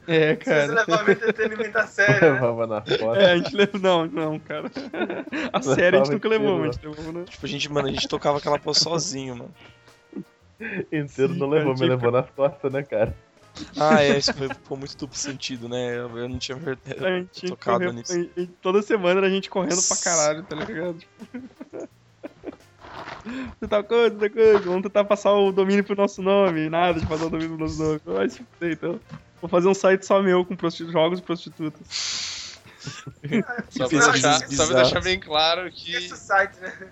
[0.07, 0.73] É, Vocês cara.
[0.85, 2.31] levavam entretenimento a sério, né?
[2.33, 3.19] Levava na foto.
[3.19, 3.79] É, a gente levou.
[3.79, 4.71] Não, não, cara.
[5.53, 7.23] A sério a gente nunca levou, mas a gente levou, né?
[7.29, 9.53] Tipo, a gente, mano, a gente tocava aquela porra sozinho, mano.
[10.91, 13.15] Inteiro Sim, não cara, levou, me levou nas costas, né, cara?
[13.77, 15.95] Ah, é, isso foi, ficou muito duplo sentido, né?
[15.97, 16.77] Eu eu não tinha ver-
[17.47, 18.17] tocado correr, nisso.
[18.17, 20.97] e- e toda semana era a gente correndo pra caralho, tá ligado?
[23.59, 27.05] Você tá coisa, tá coisa, vamos tentar passar o domínio pro nosso nome, nada de
[27.07, 27.99] passar o domínio pro nosso nome.
[28.05, 28.99] Vai se fuder, então.
[29.41, 31.87] Vou fazer um site só meu com prostitu- jogos e prostitutas.
[33.69, 35.95] Só pra, deixar, só pra deixar bem claro que.
[35.95, 36.91] Esse site, né?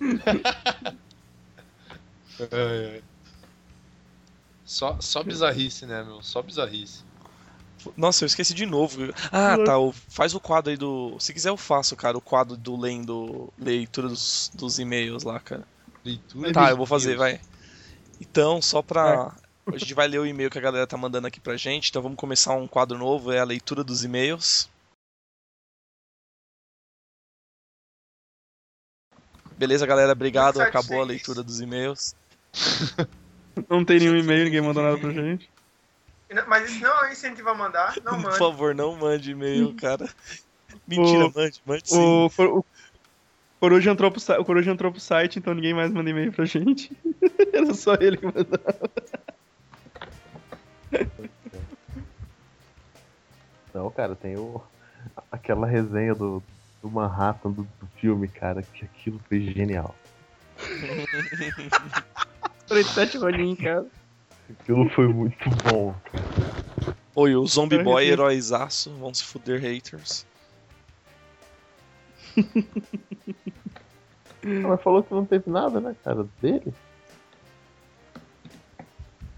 [2.40, 3.00] É, é.
[4.64, 6.22] Só, só bizarrice, né, meu?
[6.22, 7.04] Só bizarrice.
[7.96, 8.98] Nossa, eu esqueci de novo.
[9.30, 9.78] Ah, tá.
[9.78, 11.16] o- Faz o quadro aí do.
[11.18, 15.64] Se quiser, eu faço, cara, o quadro do lendo leitura dos, dos e-mails lá, cara.
[16.04, 17.40] Leitura Tá, eu vou fazer, vai.
[18.20, 19.34] Então, só pra.
[19.66, 22.02] A gente vai ler o e-mail que a galera tá mandando aqui pra gente, então
[22.02, 24.68] vamos começar um quadro novo, é a leitura dos e-mails.
[29.56, 30.60] Beleza, galera, obrigado.
[30.60, 32.14] Acabou a leitura dos e-mails.
[33.68, 35.48] Não tem nenhum e-mail, ninguém mandou nada pra gente.
[36.46, 38.38] Mas isso não é incentivo a mandar, não Por mande.
[38.38, 40.08] favor, não mande e-mail, cara.
[40.86, 41.96] Mentira, O- mande, mande sim.
[41.96, 42.26] O,
[42.58, 42.64] o
[43.60, 46.90] Coruja entrou pro, o Coruja entrou pro site, então ninguém mais manda e-mail pra gente.
[47.52, 48.90] Era só ele que mandava.
[53.74, 54.60] Não, cara, tem o...
[55.30, 56.42] aquela resenha do,
[56.82, 59.94] do Manhattan do, do filme, cara, que aquilo foi genial.
[62.68, 63.86] 37 rolinhos, cara.
[64.60, 65.94] Aquilo foi muito bom.
[67.14, 68.90] Oi, o Zombie Eu Boy, heróizaço.
[68.94, 70.24] Vão se fuder, haters.
[74.44, 76.72] Ah, Mas falou que não teve nada, né, cara, dele?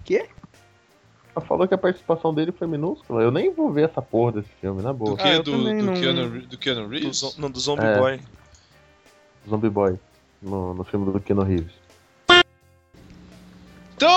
[0.04, 0.28] Quê?
[1.34, 3.22] Mas falou que a participação dele foi minúscula.
[3.22, 5.16] Eu nem vou ver essa porra desse filme, na Do boa.
[5.16, 5.22] que?
[5.22, 7.16] Ah, do, do, não- Keanu, do Keanu Do, Reeves?
[7.18, 7.98] zo- não, do Zombie É.
[7.98, 8.20] Boy.
[9.48, 9.98] Zombie Boy.
[10.40, 11.72] No, no filme do Keanu Reeves.
[13.96, 14.10] Então,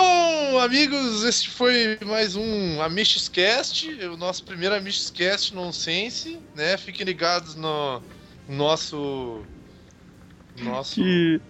[0.60, 6.78] amigos, este foi mais um Amish Cast, o nosso primeiro Amish Cast nonsense, né?
[6.78, 8.02] Fiquem ligados no
[8.50, 9.44] nosso
[10.60, 11.42] nosso Que,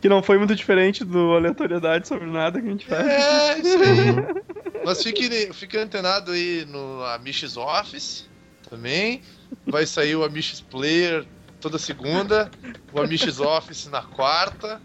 [0.00, 3.06] que não foi muito diferente do aleatoriedade sobre nada que a gente faz.
[3.06, 4.82] É, isso aí.
[4.84, 8.28] Mas fiquem, fiquem antenados aí no Amish Office
[8.68, 9.22] também.
[9.66, 11.24] Vai sair o Amish Player
[11.60, 12.50] toda segunda,
[12.92, 14.80] o Amish Office na quarta,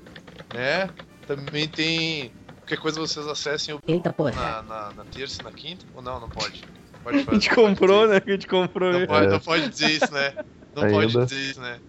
[0.53, 0.89] né?
[1.27, 2.31] Também tem
[2.71, 4.31] qualquer coisa vocês acessem o Eita porra.
[4.31, 5.85] na, na, na terça e na quinta?
[5.95, 6.63] Ou não, não pode?
[7.03, 8.19] Pode A gente comprou, né?
[8.19, 8.93] Que a gente comprou.
[8.93, 9.29] Não pode, É.
[9.29, 10.33] não pode dizer isso, né?
[10.75, 10.93] Não Ainda.
[10.95, 11.79] pode dizer isso, né?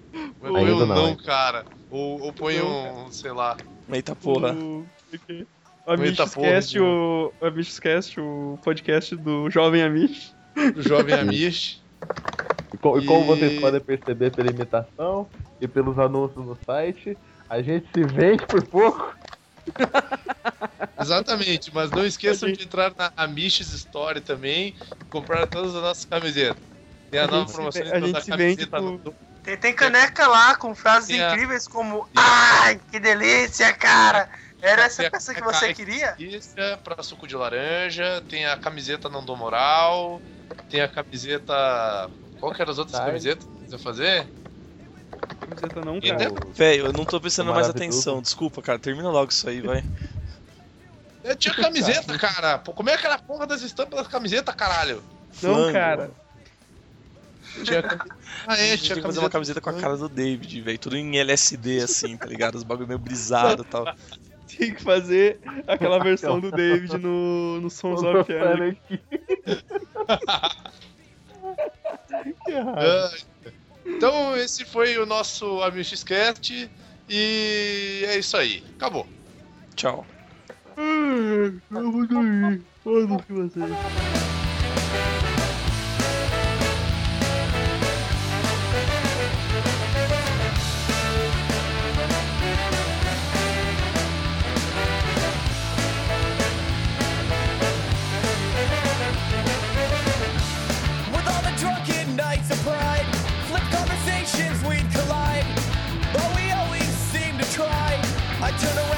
[0.40, 1.64] Põe Ainda um não, não, cara.
[1.90, 3.56] Ou, ou põe um, sei lá.
[3.92, 4.52] Eita porra.
[4.54, 4.86] O, o
[5.22, 10.34] Eita Amishcast, porra, o, o Amishcast, o podcast do Jovem Amish.
[10.74, 11.80] Do Jovem Amish.
[12.72, 15.28] E, co- e como vocês podem perceber pela imitação
[15.60, 17.16] e pelos anúncios no site,
[17.48, 19.14] a gente se vende por pouco.
[21.00, 24.68] Exatamente, mas não esqueçam de entrar na Amishes Story também
[25.00, 26.62] e comprar todas as nossas camisetas.
[27.10, 30.26] Tem a, A nova promoção ve- então, a vende camiseta por- do- Tem, tem caneca
[30.28, 34.28] lá com frases Tem a- incríveis como Ai, que delícia, cara!
[34.60, 36.16] Era essa peça que você queria?
[36.84, 40.22] Pra suco de laranja, tem a camiseta não dou moral,
[40.68, 41.52] tem a camiseta.
[42.38, 43.10] Qual que eram as outras Tarde.
[43.10, 44.28] camisetas que você fazer?
[45.40, 46.30] Camiseta não, E cara.
[46.54, 48.22] Velho, eu não tô prestando mais atenção.
[48.22, 48.78] Desculpa, cara.
[48.78, 49.84] Termina logo isso aí, vai.
[51.24, 52.58] Eu tinha camiseta, cara.
[52.58, 55.02] Pô, como é que era a porra das estampas das camisetas, caralho?
[55.42, 55.72] Não, Flango.
[55.72, 56.10] cara.
[57.64, 57.82] Tinha
[58.46, 60.60] Ah, A é, gente tinha tem que fazer uma camiseta com a cara do David,
[60.62, 60.78] velho.
[60.78, 62.56] Tudo em LSD, assim, tá ligado?
[62.56, 63.84] Os bagulho meio brisado e tal.
[64.46, 69.00] Tinha que fazer aquela versão do David no, no Sons of Anarchy.
[72.44, 73.31] Que errado.
[73.84, 76.70] Ah, Então, esse foi o nosso Amixcast
[77.08, 78.62] e é isso aí.
[78.76, 79.06] Acabou.
[79.74, 80.06] Tchau.
[80.76, 82.62] Eu vou dormir.
[82.82, 83.70] Foda-se vocês.
[83.70, 85.31] With
[104.32, 105.44] conversations we'd collide.
[106.12, 108.00] But we always seem to try.
[108.40, 108.91] I turn around